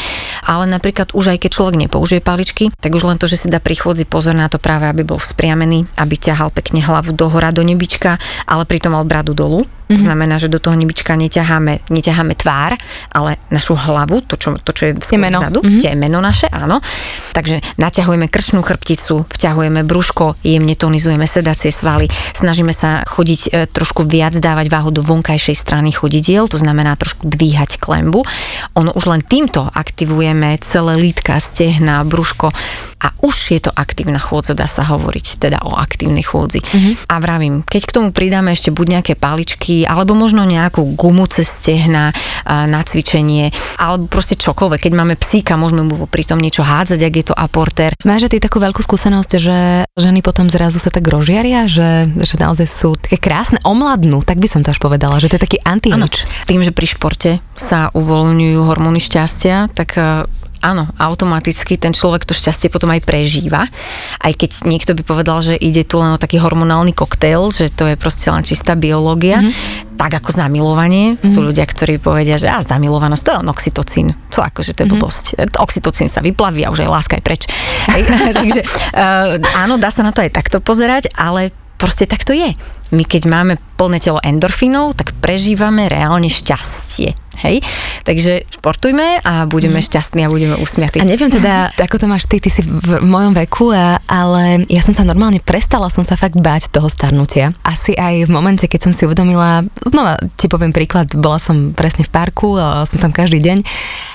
Ale 0.48 0.64
napríklad 0.72 1.12
už 1.12 1.36
aj 1.36 1.44
keď 1.44 1.52
človek 1.52 1.76
nepoužije 1.88 2.24
paličky, 2.24 2.72
tak 2.80 2.96
už 2.96 3.04
len 3.04 3.20
to, 3.20 3.28
že 3.28 3.46
si 3.46 3.48
dá 3.52 3.60
pri 3.60 3.76
chôdzi 3.76 4.08
pozor 4.08 4.34
na 4.34 4.48
to 4.48 4.58
práve, 4.58 4.88
aby 4.88 5.04
bol 5.04 5.20
vzpriamený, 5.20 5.86
aby 6.00 6.16
ťahal 6.16 6.50
pekne 6.50 6.80
hlavu 6.80 7.12
do 7.12 7.28
hora, 7.28 7.52
do 7.52 7.62
nebička, 7.62 8.16
ale 8.48 8.64
pritom 8.64 8.96
mal 8.96 9.04
bradu 9.04 9.36
dolu 9.36 9.68
Mm-hmm. 9.84 10.00
To 10.00 10.00
mhm. 10.00 10.08
znamená, 10.08 10.36
že 10.40 10.48
do 10.48 10.60
toho 10.64 10.76
nebička 10.80 11.12
neťaháme, 11.14 11.92
neťaháme 11.92 12.34
tvár, 12.40 12.80
ale 13.12 13.36
našu 13.52 13.76
hlavu, 13.76 14.24
to, 14.24 14.40
čo, 14.40 14.56
to, 14.64 14.72
čo 14.72 14.84
je 14.90 14.94
temeno. 14.96 15.44
vzadu, 15.44 15.60
mm-hmm. 15.60 15.82
temeno 15.84 16.20
naše, 16.24 16.48
áno. 16.48 16.80
Takže 17.36 17.60
naťahujeme 17.76 18.32
krčnú 18.32 18.64
chrbticu, 18.64 19.28
vťahujeme 19.28 19.84
brúško, 19.84 20.13
jemne 20.46 20.78
tonizujeme 20.78 21.26
sedacie 21.26 21.74
svaly, 21.74 22.08
snažíme 22.38 22.72
sa 22.72 23.02
chodiť 23.04 23.42
e, 23.50 23.50
trošku 23.66 24.06
viac 24.06 24.38
dávať 24.38 24.70
váhu 24.70 24.94
do 24.94 25.02
vonkajšej 25.02 25.58
strany 25.58 25.90
chodidiel, 25.90 26.46
to 26.46 26.62
znamená 26.62 26.94
trošku 26.96 27.26
dvíhať 27.26 27.82
klembu. 27.82 28.22
Ono 28.78 28.94
už 28.94 29.06
len 29.10 29.22
týmto 29.26 29.66
aktivujeme 29.66 30.62
celé 30.62 30.94
lítka, 31.02 31.42
stehna, 31.42 32.06
brúško 32.06 32.54
a 33.04 33.12
už 33.20 33.52
je 33.52 33.60
to 33.68 33.72
aktívna 33.76 34.16
chôdza, 34.16 34.56
dá 34.56 34.64
sa 34.64 34.88
hovoriť 34.88 35.26
teda 35.44 35.60
o 35.68 35.76
aktívnej 35.76 36.24
chôdzi. 36.24 36.64
Mm-hmm. 36.64 36.94
A 37.12 37.16
vravím, 37.20 37.60
keď 37.68 37.82
k 37.92 37.96
tomu 38.00 38.10
pridáme 38.16 38.56
ešte 38.56 38.72
buď 38.72 39.00
nejaké 39.00 39.14
paličky, 39.20 39.84
alebo 39.84 40.16
možno 40.16 40.48
nejakú 40.48 40.96
gumu 40.96 41.28
cez 41.28 41.52
stehna 41.52 42.16
na 42.48 42.80
cvičenie, 42.80 43.52
alebo 43.76 44.08
proste 44.08 44.40
čokoľvek. 44.40 44.88
Keď 44.88 44.94
máme 44.96 45.20
psíka, 45.20 45.60
môžeme 45.60 45.84
mu 45.84 46.08
pri 46.08 46.24
tom 46.24 46.40
niečo 46.40 46.64
hádzať, 46.64 47.00
ak 47.04 47.14
je 47.20 47.26
to 47.28 47.36
aporter. 47.36 47.92
Máš 48.08 48.32
ty 48.32 48.40
takú 48.40 48.64
veľkú 48.64 48.80
skúsenosť, 48.80 49.32
že 49.36 49.58
ženy 50.00 50.24
potom 50.24 50.48
zrazu 50.48 50.80
sa 50.80 50.88
tak 50.88 51.04
rozžiaria, 51.04 51.68
že, 51.68 52.08
že 52.24 52.36
naozaj 52.40 52.68
sú 52.68 52.96
také 52.96 53.20
krásne, 53.20 53.60
omladnú, 53.68 54.24
tak 54.24 54.40
by 54.40 54.48
som 54.48 54.64
to 54.64 54.72
až 54.72 54.80
povedala, 54.80 55.20
že 55.20 55.28
to 55.28 55.36
je 55.36 55.44
taký 55.44 55.60
anti 55.68 55.92
Tým, 56.48 56.64
že 56.64 56.72
pri 56.72 56.88
športe 56.88 57.32
sa 57.52 57.92
uvoľňujú 57.92 58.60
hormóny 58.64 59.04
šťastia, 59.04 59.76
tak 59.76 60.00
áno, 60.64 60.88
automaticky 60.96 61.76
ten 61.76 61.92
človek 61.92 62.24
to 62.24 62.32
šťastie 62.32 62.72
potom 62.72 62.88
aj 62.96 63.04
prežíva. 63.04 63.68
Aj 64.24 64.34
keď 64.34 64.64
niekto 64.64 64.96
by 64.96 65.04
povedal, 65.04 65.44
že 65.44 65.60
ide 65.60 65.84
tu 65.84 66.00
len 66.00 66.16
o 66.16 66.22
taký 66.22 66.40
hormonálny 66.40 66.96
koktail, 66.96 67.52
že 67.52 67.68
to 67.68 67.92
je 67.92 68.00
proste 68.00 68.32
len 68.32 68.48
čistá 68.48 68.80
biológia, 68.80 69.44
mm-hmm. 69.44 70.00
tak 70.00 70.24
ako 70.24 70.32
zamilovanie. 70.32 71.20
Mm-hmm. 71.20 71.28
Sú 71.28 71.44
ľudia, 71.44 71.68
ktorí 71.68 72.00
povedia, 72.00 72.40
že 72.40 72.48
a 72.48 72.64
zamilovanosť, 72.64 73.22
to 73.22 73.30
je 73.30 73.40
len 73.44 73.50
oxytocín. 73.52 74.08
Co 74.32 74.40
akože 74.40 74.72
to 74.72 74.88
je 74.88 74.88
mm-hmm. 74.88 75.02
blbosť. 75.04 75.26
Oxytocín 75.60 76.08
sa 76.08 76.24
vyplaví 76.24 76.64
a 76.64 76.72
už 76.72 76.88
aj 76.88 76.90
láska 76.90 77.14
je 77.20 77.24
preč. 77.28 77.44
Takže 78.40 78.62
uh, 78.96 79.38
áno, 79.60 79.76
dá 79.76 79.92
sa 79.92 80.08
na 80.08 80.16
to 80.16 80.24
aj 80.24 80.32
takto 80.32 80.64
pozerať, 80.64 81.12
ale 81.20 81.52
proste 81.76 82.08
tak 82.08 82.24
to 82.24 82.32
je. 82.32 82.56
My 82.94 83.04
keď 83.10 83.26
máme 83.26 83.58
plné 83.74 83.98
telo 83.98 84.22
endorfínov, 84.22 84.94
tak 84.94 85.18
prežívame 85.18 85.90
reálne 85.90 86.30
šťastie. 86.30 87.18
Hej? 87.42 87.66
Takže 88.06 88.46
športujme 88.54 89.26
a 89.26 89.50
budeme 89.50 89.82
mm. 89.82 89.86
šťastní 89.90 90.22
a 90.22 90.30
budeme 90.30 90.54
usmiatí. 90.62 91.02
A 91.02 91.10
neviem 91.10 91.34
teda, 91.34 91.74
ako 91.90 91.98
to 91.98 92.06
máš 92.06 92.30
ty, 92.30 92.38
ty 92.38 92.54
si 92.54 92.62
v 92.62 93.02
mojom 93.02 93.34
veku, 93.34 93.74
a, 93.74 93.98
ale 94.06 94.70
ja 94.70 94.86
som 94.86 94.94
sa 94.94 95.02
normálne 95.02 95.42
prestala 95.42 95.90
som 95.90 96.06
sa 96.06 96.14
fakt 96.14 96.38
báť 96.38 96.70
toho 96.70 96.86
starnutia. 96.86 97.58
Asi 97.66 97.98
aj 97.98 98.30
v 98.30 98.32
momente, 98.32 98.70
keď 98.70 98.90
som 98.90 98.94
si 98.94 99.10
uvedomila, 99.10 99.66
znova 99.84 100.22
ti 100.38 100.46
poviem 100.46 100.70
príklad, 100.70 101.10
bola 101.18 101.42
som 101.42 101.74
presne 101.74 102.06
v 102.06 102.14
parku, 102.14 102.56
a 102.62 102.86
som 102.86 103.02
tam 103.02 103.10
každý 103.10 103.42
deň, 103.42 103.58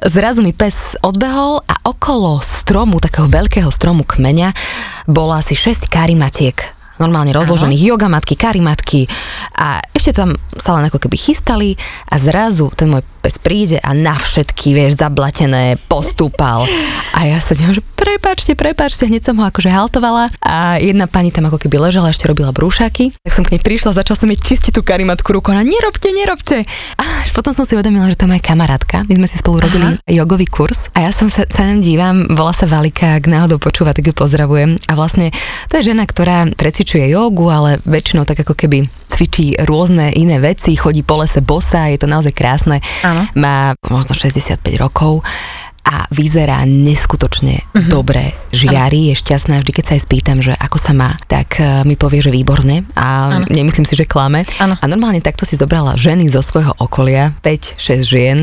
zrazu 0.06 0.40
mi 0.46 0.54
pes 0.54 0.94
odbehol 1.02 1.66
a 1.66 1.74
okolo 1.82 2.38
stromu, 2.46 3.02
takého 3.02 3.26
veľkého 3.26 3.68
stromu 3.74 4.06
kmeňa, 4.06 4.54
bolo 5.10 5.34
asi 5.34 5.58
6 5.58 5.90
karimatiek 5.90 6.77
normálne 6.98 7.34
rozložených 7.34 7.82
Aha. 7.82 7.90
jogamatky, 7.94 8.34
karimatky 8.34 9.06
a 9.58 9.82
ešte 9.94 10.14
tam 10.14 10.34
sa 10.58 10.78
len 10.78 10.86
ako 10.90 10.98
keby 11.02 11.16
chystali 11.18 11.74
a 12.10 12.18
zrazu 12.18 12.70
ten 12.74 12.90
môj 12.90 13.02
pes 13.28 13.36
príde 13.36 13.76
a 13.84 13.92
na 13.92 14.16
všetky, 14.16 14.72
vieš, 14.72 14.96
zablatené 14.96 15.76
postúpal. 15.84 16.64
A 17.12 17.28
ja 17.28 17.36
sa 17.44 17.52
divám, 17.52 17.76
že 17.76 17.84
prepačte, 17.92 18.56
prepačte, 18.56 19.04
hneď 19.04 19.20
som 19.20 19.36
ho 19.36 19.44
akože 19.44 19.68
haltovala 19.68 20.32
a 20.40 20.80
jedna 20.80 21.04
pani 21.04 21.28
tam 21.28 21.44
ako 21.44 21.60
keby 21.60 21.76
ležala, 21.76 22.08
ešte 22.08 22.24
robila 22.24 22.56
brúšaky. 22.56 23.12
Tak 23.20 23.32
som 23.36 23.44
k 23.44 23.52
nej 23.52 23.60
prišla, 23.60 23.92
začal 23.92 24.16
som 24.16 24.32
jej 24.32 24.40
čistiť 24.40 24.72
tú 24.72 24.80
karimatku 24.80 25.28
rukou, 25.28 25.52
a 25.52 25.60
nerobte, 25.60 26.08
nerobte. 26.08 26.64
A 26.96 27.04
až 27.20 27.36
potom 27.36 27.52
som 27.52 27.68
si 27.68 27.76
uvedomila, 27.76 28.08
že 28.08 28.16
to 28.16 28.24
je 28.24 28.32
moja 28.32 28.40
kamarátka. 28.40 29.04
My 29.04 29.20
sme 29.20 29.28
si 29.28 29.36
spolu 29.36 29.60
robili 29.60 29.92
Aha. 29.92 30.00
jogový 30.08 30.48
kurz 30.48 30.88
a 30.96 31.04
ja 31.04 31.12
som 31.12 31.28
sa, 31.28 31.44
sa 31.52 31.68
nám 31.68 31.84
dívam, 31.84 32.32
volá 32.32 32.56
sa 32.56 32.64
Valika, 32.64 33.20
ak 33.20 33.28
náhodou 33.28 33.60
počúva, 33.60 33.92
tak 33.92 34.08
ju 34.08 34.16
pozdravujem. 34.16 34.80
A 34.88 34.96
vlastne 34.96 35.36
to 35.68 35.76
je 35.76 35.92
žena, 35.92 36.08
ktorá 36.08 36.48
precvičuje 36.56 37.12
jogu, 37.12 37.52
ale 37.52 37.76
väčšinou 37.84 38.24
tak 38.24 38.40
ako 38.40 38.56
keby 38.56 38.88
cvičí 39.18 39.58
rôzne 39.66 40.14
iné 40.14 40.38
veci, 40.38 40.78
chodí 40.78 41.02
po 41.02 41.18
lese 41.18 41.42
bosa, 41.42 41.90
je 41.90 41.98
to 41.98 42.06
naozaj 42.06 42.30
krásne. 42.30 42.78
Áno. 43.02 43.17
Má 43.34 43.74
možno 43.90 44.14
65 44.14 44.60
rokov 44.78 45.22
a 45.88 46.04
vyzerá 46.12 46.68
neskutočne 46.68 47.64
uh-huh. 47.72 47.88
dobre, 47.88 48.36
žiari, 48.52 49.08
je 49.12 49.24
šťastná. 49.24 49.64
Vždy, 49.64 49.72
keď 49.72 49.84
sa 49.88 49.92
aj 49.96 50.02
spýtam, 50.04 50.38
že 50.44 50.52
ako 50.52 50.76
sa 50.76 50.92
má, 50.92 51.16
tak 51.24 51.56
uh, 51.56 51.80
mi 51.88 51.96
povie, 51.96 52.20
že 52.20 52.28
výborne 52.28 52.84
a 52.92 53.40
ano. 53.40 53.48
nemyslím 53.48 53.88
si, 53.88 53.96
že 53.96 54.04
klame. 54.04 54.44
Ano. 54.60 54.76
A 54.76 54.84
normálne 54.84 55.24
takto 55.24 55.48
si 55.48 55.56
zobrala 55.56 55.96
ženy 55.96 56.28
zo 56.28 56.44
svojho 56.44 56.76
okolia, 56.76 57.32
5-6 57.40 58.04
žien, 58.04 58.38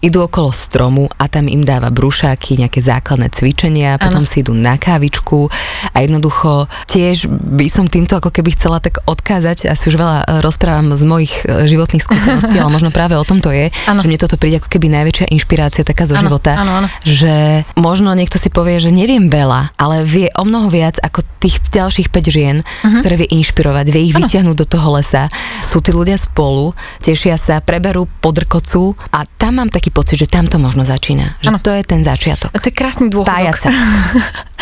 idú 0.00 0.24
okolo 0.24 0.56
stromu 0.56 1.12
a 1.20 1.28
tam 1.28 1.52
im 1.52 1.60
dáva 1.60 1.92
brúšáky, 1.92 2.56
nejaké 2.56 2.80
základné 2.80 3.28
cvičenia, 3.36 4.00
potom 4.00 4.24
ano. 4.24 4.28
si 4.28 4.40
idú 4.40 4.56
na 4.56 4.80
kávičku 4.80 5.52
a 5.92 5.96
jednoducho 6.00 6.64
tiež 6.88 7.28
by 7.28 7.68
som 7.68 7.84
týmto 7.92 8.16
ako 8.16 8.32
keby 8.32 8.56
chcela 8.56 8.80
tak 8.80 9.04
odkázať, 9.04 9.68
asi 9.68 9.92
už 9.92 10.00
veľa 10.00 10.18
e, 10.24 10.24
rozprávam 10.40 10.96
z 10.96 11.04
mojich 11.04 11.34
e, 11.44 11.68
životných 11.68 12.00
skúseností, 12.00 12.56
ale 12.56 12.72
možno 12.72 12.88
práve 12.88 13.12
o 13.20 13.24
tom 13.26 13.44
to 13.44 13.52
je, 13.52 13.68
ano. 13.84 14.00
že 14.00 14.08
mne 14.08 14.20
toto 14.20 14.40
príde 14.40 14.64
ako 14.64 14.72
keby 14.72 14.88
najväčšia 14.88 15.28
inšpirácia 15.28 15.84
taká 15.84 16.08
zo 16.08 16.16
ano. 16.16 16.24
života. 16.24 16.56
Ano, 16.56 16.72
ano 16.80 16.85
že 17.04 17.66
možno 17.78 18.12
niekto 18.16 18.40
si 18.40 18.48
povie, 18.50 18.80
že 18.80 18.94
neviem 18.94 19.28
veľa, 19.28 19.76
ale 19.76 20.02
vie 20.06 20.28
o 20.34 20.44
mnoho 20.46 20.72
viac 20.72 20.98
ako 21.02 21.22
tých 21.38 21.60
ďalších 21.70 22.08
5 22.10 22.34
žien, 22.34 22.56
uh-huh. 22.62 23.00
ktoré 23.02 23.20
vie 23.22 23.28
inšpirovať, 23.38 23.86
vie 23.92 24.10
ich 24.10 24.14
ano. 24.16 24.24
vyťahnuť 24.24 24.56
do 24.56 24.66
toho 24.66 24.88
lesa. 24.98 25.28
Sú 25.62 25.78
tí 25.84 25.92
ľudia 25.94 26.18
spolu, 26.18 26.72
tešia 27.04 27.36
sa, 27.36 27.62
preberú 27.62 28.08
podrkocu 28.20 28.96
a 29.12 29.28
tam 29.38 29.62
mám 29.62 29.70
taký 29.70 29.92
pocit, 29.92 30.18
že 30.18 30.28
tam 30.30 30.48
to 30.48 30.56
možno 30.58 30.82
začína. 30.82 31.38
Že 31.44 31.50
ano. 31.54 31.58
to 31.62 31.70
je 31.70 31.82
ten 31.86 32.00
začiatok. 32.02 32.50
A 32.50 32.58
to 32.58 32.72
je 32.72 32.74
krásny 32.74 33.06
dôchodok. 33.12 33.30
Spájať 33.30 33.54
sa. 33.62 33.70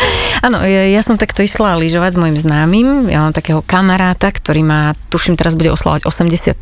Áno, 0.45 0.61
ja, 0.61 0.85
ja 0.91 1.01
som 1.01 1.17
takto 1.17 1.41
išla 1.41 1.79
lyžovať 1.79 2.11
s 2.15 2.21
mojim 2.21 2.37
známym. 2.37 3.09
Ja 3.09 3.25
mám 3.25 3.33
takého 3.33 3.65
kamaráta, 3.65 4.29
ktorý 4.29 4.61
má, 4.61 4.93
tuším, 5.09 5.39
teraz 5.39 5.57
bude 5.57 5.73
oslavovať 5.73 6.05
83 6.05 6.53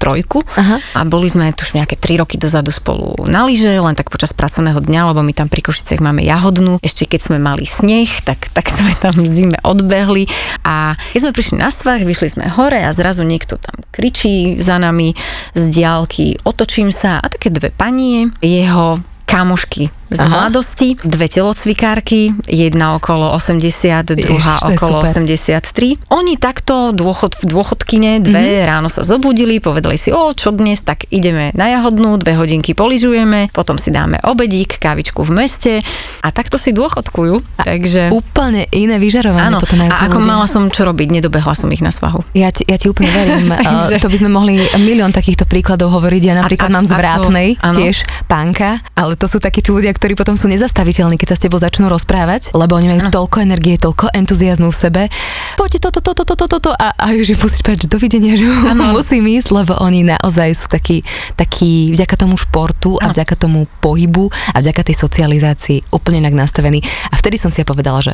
Aha. 0.56 0.78
a 0.80 1.00
boli 1.04 1.28
sme 1.28 1.52
tuším 1.52 1.84
nejaké 1.84 2.00
3 2.00 2.22
roky 2.22 2.40
dozadu 2.40 2.72
spolu 2.72 3.28
na 3.28 3.44
lyže, 3.44 3.74
len 3.74 3.98
tak 3.98 4.08
počas 4.08 4.32
pracovného 4.32 4.80
dňa, 4.80 5.12
lebo 5.12 5.20
my 5.26 5.34
tam 5.36 5.52
pri 5.52 5.66
Košicech 5.66 6.00
máme 6.00 6.24
jahodnú. 6.24 6.80
Ešte 6.80 7.10
keď 7.10 7.22
sme 7.28 7.38
mali 7.44 7.68
sneh, 7.68 8.08
tak, 8.24 8.48
tak 8.56 8.70
sme 8.72 8.94
tam 8.96 9.20
v 9.20 9.28
zime 9.28 9.58
odbehli 9.66 10.30
a 10.64 10.96
keď 11.12 11.20
sme 11.20 11.36
prišli 11.36 11.56
na 11.60 11.70
svah, 11.74 12.00
vyšli 12.00 12.40
sme 12.40 12.46
hore 12.48 12.80
a 12.86 12.92
zrazu 12.96 13.28
niekto 13.28 13.60
tam 13.60 13.84
kričí 13.92 14.62
za 14.62 14.80
nami 14.80 15.18
z 15.58 15.64
diálky, 15.74 16.40
otočím 16.48 16.94
sa 16.94 17.20
a 17.20 17.28
také 17.28 17.52
dve 17.52 17.74
panie, 17.74 18.32
jeho 18.40 19.02
kamošky 19.26 19.90
z 20.14 20.22
Aha. 20.22 20.30
mladosti, 20.30 20.96
dve 21.02 21.26
telocvikárky, 21.26 22.38
jedna 22.46 22.96
okolo 22.96 23.34
80, 23.34 24.14
druhá 24.14 24.62
Jež, 24.62 24.78
okolo 24.78 25.02
83. 25.02 26.14
Oni 26.14 26.38
takto 26.38 26.94
dôchod, 26.94 27.38
v 27.42 27.46
dôchodkine, 27.50 28.22
dve 28.22 28.62
mm-hmm. 28.64 28.70
ráno 28.70 28.88
sa 28.94 29.02
zobudili, 29.02 29.58
povedali 29.58 29.98
si, 29.98 30.14
o, 30.14 30.32
čo 30.38 30.54
dnes, 30.54 30.86
tak 30.86 31.10
ideme 31.10 31.50
na 31.58 31.74
jahodnú, 31.74 32.22
dve 32.22 32.38
hodinky 32.38 32.78
poližujeme, 32.78 33.50
potom 33.52 33.82
si 33.82 33.90
dáme 33.90 34.22
obedík, 34.22 34.78
kávičku 34.78 35.26
v 35.26 35.32
meste 35.34 35.74
a 36.22 36.28
takto 36.30 36.62
si 36.62 36.70
dôchodkujú. 36.72 37.60
A 37.60 37.64
takže... 37.66 38.14
Úplne 38.14 38.70
iné 38.70 39.02
vyžarovanie 39.02 39.58
Áno, 39.58 39.60
potom 39.60 39.82
a 39.82 40.06
ako 40.06 40.22
ľudia. 40.22 40.30
mala 40.30 40.46
som 40.46 40.70
čo 40.70 40.86
robiť, 40.86 41.08
nedobehla 41.10 41.58
som 41.58 41.72
ich 41.74 41.82
na 41.82 41.90
svahu. 41.90 42.22
Ja 42.38 42.54
ti, 42.54 42.64
ja 42.70 42.78
ti 42.78 42.88
úplne 42.92 43.10
verím. 43.10 43.50
takže... 43.68 43.98
To 44.04 44.12
by 44.12 44.18
sme 44.22 44.30
mohli 44.30 44.62
milión 44.78 45.10
takýchto 45.10 45.50
príkladov 45.50 45.96
hovoriť. 45.96 46.22
Ja 46.22 46.34
napríklad 46.38 46.70
a, 46.70 46.72
a, 46.72 46.76
mám 46.78 46.86
z 46.86 46.94
Vrátnej 46.94 47.50
tiež 47.58 48.06
pánka, 48.28 48.84
ale 48.94 49.16
to 49.16 49.26
sú 49.26 49.40
takí 49.40 49.64
tí 49.64 49.72
ľudia, 49.72 49.96
ktorí 50.04 50.20
potom 50.20 50.36
sú 50.36 50.52
nezastaviteľní, 50.52 51.16
keď 51.16 51.32
sa 51.32 51.38
s 51.40 51.48
tebou 51.48 51.56
začnú 51.64 51.88
rozprávať, 51.88 52.52
lebo 52.52 52.76
oni 52.76 52.92
majú 52.92 53.08
ano. 53.08 53.16
toľko 53.24 53.40
energie, 53.40 53.80
toľko 53.80 54.12
entuziasmu 54.12 54.68
v 54.68 54.76
sebe. 54.76 55.02
Poďte 55.56 55.88
toto, 55.88 56.04
toto, 56.04 56.28
toto, 56.28 56.46
toto 56.52 56.76
a, 56.76 56.92
a 56.92 57.16
už 57.16 57.40
musíš 57.40 57.64
povedať, 57.64 57.88
že 57.88 57.96
dovidenia, 57.96 58.36
že 58.36 58.44
ano. 58.44 58.92
musím 58.92 59.32
ísť, 59.32 59.56
lebo 59.56 59.80
oni 59.80 60.04
naozaj 60.04 60.60
sú 60.60 60.68
takí, 60.68 61.08
takí 61.40 61.96
vďaka 61.96 62.20
tomu 62.20 62.36
športu 62.36 63.00
ano. 63.00 63.08
a 63.08 63.16
vďaka 63.16 63.48
tomu 63.48 63.64
pohybu 63.80 64.28
a 64.52 64.60
vďaka 64.60 64.92
tej 64.92 65.00
socializácii 65.08 65.96
úplne 65.96 66.28
inak 66.28 66.36
nastavení. 66.36 66.84
A 67.08 67.16
vtedy 67.16 67.40
som 67.40 67.48
si 67.48 67.64
ja 67.64 67.66
povedala, 67.72 68.04
že 68.04 68.12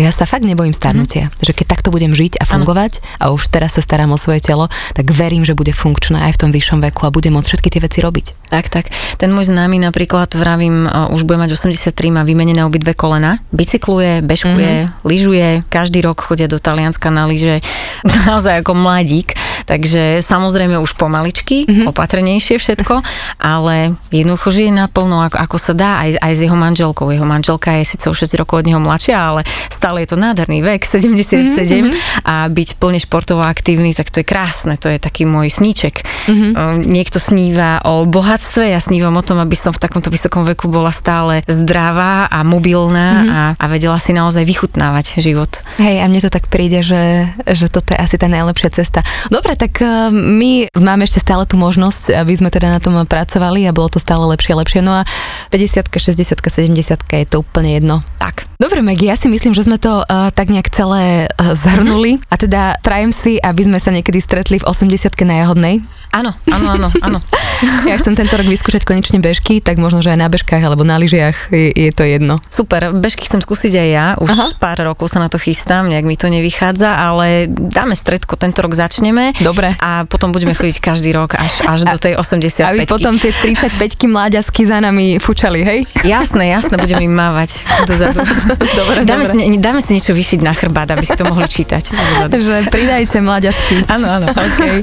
ja 0.00 0.08
sa 0.08 0.24
fakt 0.24 0.48
nebojím 0.48 0.72
starnutia, 0.72 1.28
mm-hmm. 1.28 1.44
že 1.44 1.52
keď 1.52 1.66
takto 1.68 1.92
budem 1.92 2.16
žiť 2.16 2.40
a 2.40 2.44
fungovať 2.48 2.92
ano. 2.98 3.04
a 3.20 3.24
už 3.36 3.52
teraz 3.52 3.76
sa 3.76 3.84
starám 3.84 4.08
o 4.12 4.18
svoje 4.18 4.40
telo, 4.40 4.72
tak 4.96 5.12
verím, 5.12 5.44
že 5.44 5.52
bude 5.52 5.76
funkčná 5.76 6.24
aj 6.28 6.36
v 6.36 6.40
tom 6.40 6.50
vyššom 6.50 6.80
veku 6.88 7.04
a 7.04 7.12
budem 7.12 7.36
môcť 7.36 7.48
všetky 7.52 7.68
tie 7.68 7.80
veci 7.84 7.98
robiť. 8.00 8.48
Tak, 8.48 8.72
tak. 8.72 8.88
Ten 9.20 9.32
môj 9.32 9.52
známy 9.52 9.80
napríklad, 9.80 10.32
vravím, 10.32 10.88
už 10.88 11.24
bude 11.28 11.40
mať 11.40 11.56
83, 11.56 11.92
má 12.08 12.24
vymenené 12.24 12.64
obidve 12.64 12.96
kolena, 12.96 13.40
bicykluje, 13.52 14.24
bežkuje, 14.24 14.72
mm-hmm. 14.88 15.04
lyžuje, 15.04 15.48
každý 15.68 16.00
rok 16.04 16.24
chodia 16.24 16.48
do 16.48 16.56
Talianska 16.56 17.12
na 17.12 17.28
lyže, 17.28 17.60
naozaj 18.28 18.64
ako 18.64 18.72
mladík, 18.72 19.36
takže 19.68 20.24
samozrejme 20.24 20.76
už 20.80 20.96
pomaličky, 20.96 21.68
mm-hmm. 21.68 21.88
opatrnejšie 21.92 22.56
všetko, 22.56 23.04
ale 23.40 23.96
jednoducho 24.08 24.48
žije 24.52 24.72
naplno, 24.72 25.24
ako, 25.28 25.36
ako 25.36 25.56
sa 25.60 25.72
dá, 25.76 25.90
aj, 26.00 26.16
aj 26.20 26.32
s 26.32 26.40
jeho 26.44 26.56
manželkou. 26.56 27.12
Jeho 27.12 27.28
manželka 27.28 27.76
je 27.80 27.88
síce 27.88 28.08
o 28.08 28.14
6 28.16 28.40
rokov 28.40 28.64
od 28.64 28.68
neho 28.68 28.80
mladšia, 28.80 29.16
ale 29.16 29.44
stále 29.82 30.06
je 30.06 30.14
to 30.14 30.18
nádherný 30.22 30.62
vek, 30.62 30.86
77 30.86 31.58
mm-hmm. 31.58 31.92
a 32.22 32.46
byť 32.46 32.78
plne 32.78 33.02
športovo 33.02 33.42
aktívny, 33.42 33.90
tak 33.90 34.14
to 34.14 34.22
je 34.22 34.26
krásne, 34.26 34.78
to 34.78 34.86
je 34.86 35.02
taký 35.02 35.26
môj 35.26 35.50
sníček. 35.50 36.06
Mm-hmm. 36.30 36.86
Niekto 36.86 37.18
sníva 37.18 37.82
o 37.82 38.06
bohatstve, 38.06 38.70
ja 38.70 38.78
snívam 38.78 39.18
o 39.18 39.26
tom, 39.26 39.42
aby 39.42 39.58
som 39.58 39.74
v 39.74 39.82
takomto 39.82 40.06
vysokom 40.06 40.46
veku 40.46 40.70
bola 40.70 40.94
stále 40.94 41.42
zdravá 41.50 42.30
a 42.30 42.46
mobilná 42.46 43.08
mm-hmm. 43.10 43.34
a, 43.34 43.40
a 43.58 43.64
vedela 43.66 43.98
si 43.98 44.14
naozaj 44.14 44.46
vychutnávať 44.46 45.18
život. 45.18 45.50
Hej, 45.82 45.98
a 45.98 46.06
mne 46.06 46.22
to 46.22 46.30
tak 46.30 46.46
príde, 46.46 46.86
že, 46.86 47.26
že 47.42 47.66
toto 47.66 47.90
je 47.90 47.98
asi 47.98 48.14
tá 48.14 48.30
najlepšia 48.30 48.70
cesta. 48.70 49.02
Dobre, 49.34 49.58
tak 49.58 49.82
e, 49.82 50.14
my 50.14 50.70
máme 50.78 51.10
ešte 51.10 51.26
stále 51.26 51.42
tú 51.42 51.58
možnosť, 51.58 52.22
aby 52.22 52.32
sme 52.38 52.54
teda 52.54 52.70
na 52.70 52.78
tom 52.78 52.94
pracovali 53.02 53.66
a 53.66 53.74
bolo 53.74 53.90
to 53.90 53.98
stále 53.98 54.22
lepšie 54.30 54.54
a 54.54 54.60
lepšie. 54.62 54.80
No 54.84 54.92
a 55.00 55.08
50 55.50 55.90
60 55.90 56.38
70 56.38 57.02
je 57.02 57.26
to 57.26 57.42
úplne 57.42 57.74
jedno. 57.74 58.06
Tak. 58.22 58.46
Dobre, 58.62 58.78
Maggie, 58.78 59.10
ja 59.10 59.18
si 59.18 59.26
myslím, 59.26 59.56
že 59.56 59.66
sme 59.66 59.71
to 59.78 60.02
uh, 60.02 60.28
tak 60.32 60.48
nejak 60.50 60.68
celé 60.72 61.28
uh, 61.28 61.54
zhrnuli 61.54 62.18
a 62.28 62.34
teda 62.40 62.80
prajem 62.80 63.12
si, 63.14 63.38
aby 63.38 63.62
sme 63.68 63.78
sa 63.78 63.92
niekedy 63.92 64.18
stretli 64.18 64.58
v 64.58 64.66
80 64.66 65.12
na 65.22 65.44
Jahodnej. 65.44 65.84
Áno, 66.12 66.36
áno, 66.44 66.76
áno, 66.76 66.88
áno. 67.00 67.18
ja 67.88 67.96
chcem 67.96 68.12
tento 68.12 68.36
rok 68.36 68.44
vyskúšať 68.44 68.84
konečne 68.84 69.16
bežky, 69.16 69.64
tak 69.64 69.80
možno, 69.80 70.04
že 70.04 70.12
aj 70.12 70.20
na 70.20 70.28
bežkách 70.28 70.60
alebo 70.60 70.84
na 70.84 71.00
lyžiach 71.00 71.48
je, 71.48 71.72
je 71.72 71.88
to 71.88 72.04
jedno. 72.04 72.36
Super, 72.52 72.92
bežky 72.92 73.24
chcem 73.24 73.40
skúsiť 73.40 73.72
aj 73.72 73.88
ja, 73.88 74.06
už 74.20 74.28
Aha. 74.28 74.46
pár 74.60 74.76
rokov 74.84 75.08
sa 75.08 75.24
na 75.24 75.32
to 75.32 75.40
chystám, 75.40 75.88
nejak 75.88 76.04
mi 76.04 76.20
to 76.20 76.28
nevychádza, 76.28 76.92
ale 76.92 77.48
dáme 77.48 77.96
stredko, 77.96 78.36
tento 78.36 78.60
rok 78.60 78.76
začneme. 78.76 79.32
Dobre. 79.40 79.72
A 79.80 80.04
potom 80.04 80.36
budeme 80.36 80.52
chodiť 80.52 80.84
každý 80.84 81.16
rok 81.16 81.32
až, 81.32 81.64
až 81.64 81.88
do 81.88 81.96
tej 81.96 82.20
85 82.20 82.60
Aby 82.60 82.84
potom 82.84 83.16
tie 83.16 83.32
35 83.32 83.80
mláďasky 84.04 84.68
za 84.68 84.84
nami 84.84 85.16
fučali, 85.16 85.64
hej? 85.64 85.80
Jasné, 86.04 86.52
jasné, 86.52 86.76
budeme 86.76 87.08
im 87.08 87.16
mávať 87.16 87.64
dozadu. 87.88 88.20
dobre, 88.84 89.08
dáme, 89.08 89.24
dobre. 89.24 89.32
Si, 89.32 89.48
dáme 89.62 89.78
si 89.78 89.94
niečo 89.94 90.10
vyšiť 90.10 90.42
na 90.42 90.50
chrbát, 90.50 90.90
aby 90.90 91.06
si 91.06 91.14
to 91.14 91.22
mohli 91.22 91.46
čítať. 91.46 91.94
Že 92.42 92.66
pridajte 92.66 93.22
mláďasky. 93.22 93.86
Áno, 93.86 94.10
áno. 94.10 94.26
Okay. 94.42 94.82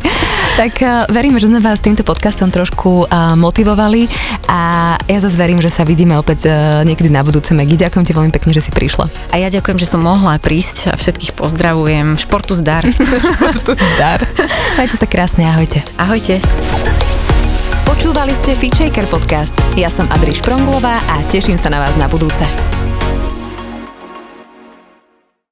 Tak 0.55 0.73
uh, 0.81 1.05
veríme, 1.11 1.37
že 1.37 1.51
sme 1.51 1.59
vás 1.61 1.83
týmto 1.83 2.01
podcastom 2.01 2.49
trošku 2.49 3.05
uh, 3.05 3.35
motivovali 3.35 4.07
a 4.47 4.95
ja 5.05 5.19
zase 5.19 5.35
verím, 5.35 5.59
že 5.59 5.67
sa 5.69 5.83
vidíme 5.83 6.15
opäť 6.15 6.47
uh, 6.47 6.81
niekedy 6.87 7.11
na 7.11 7.21
budúce. 7.21 7.51
Megi, 7.51 7.75
ďakujem 7.75 8.05
ti 8.07 8.13
veľmi 8.15 8.31
pekne, 8.31 8.55
že 8.55 8.63
si 8.63 8.71
prišla. 8.71 9.11
A 9.29 9.35
ja 9.37 9.51
ďakujem, 9.51 9.77
že 9.77 9.85
som 9.85 10.01
mohla 10.01 10.39
prísť 10.39 10.89
a 10.89 10.95
všetkých 10.95 11.35
pozdravujem. 11.35 12.17
Športu 12.17 12.55
zdar. 12.55 12.87
Športu 13.35 13.75
zdar. 13.75 14.23
Majte 14.79 14.95
sa 14.95 15.05
krásne, 15.05 15.43
ahojte. 15.45 15.83
Ahojte. 15.99 16.39
Počúvali 17.85 18.31
ste 18.31 18.55
Feature 18.55 19.07
podcast. 19.11 19.53
Ja 19.75 19.91
som 19.91 20.07
Adriš 20.07 20.39
Pronglová 20.39 21.03
a 21.11 21.19
teším 21.27 21.59
sa 21.59 21.67
na 21.67 21.83
vás 21.83 21.99
na 21.99 22.07
budúce. 22.07 22.47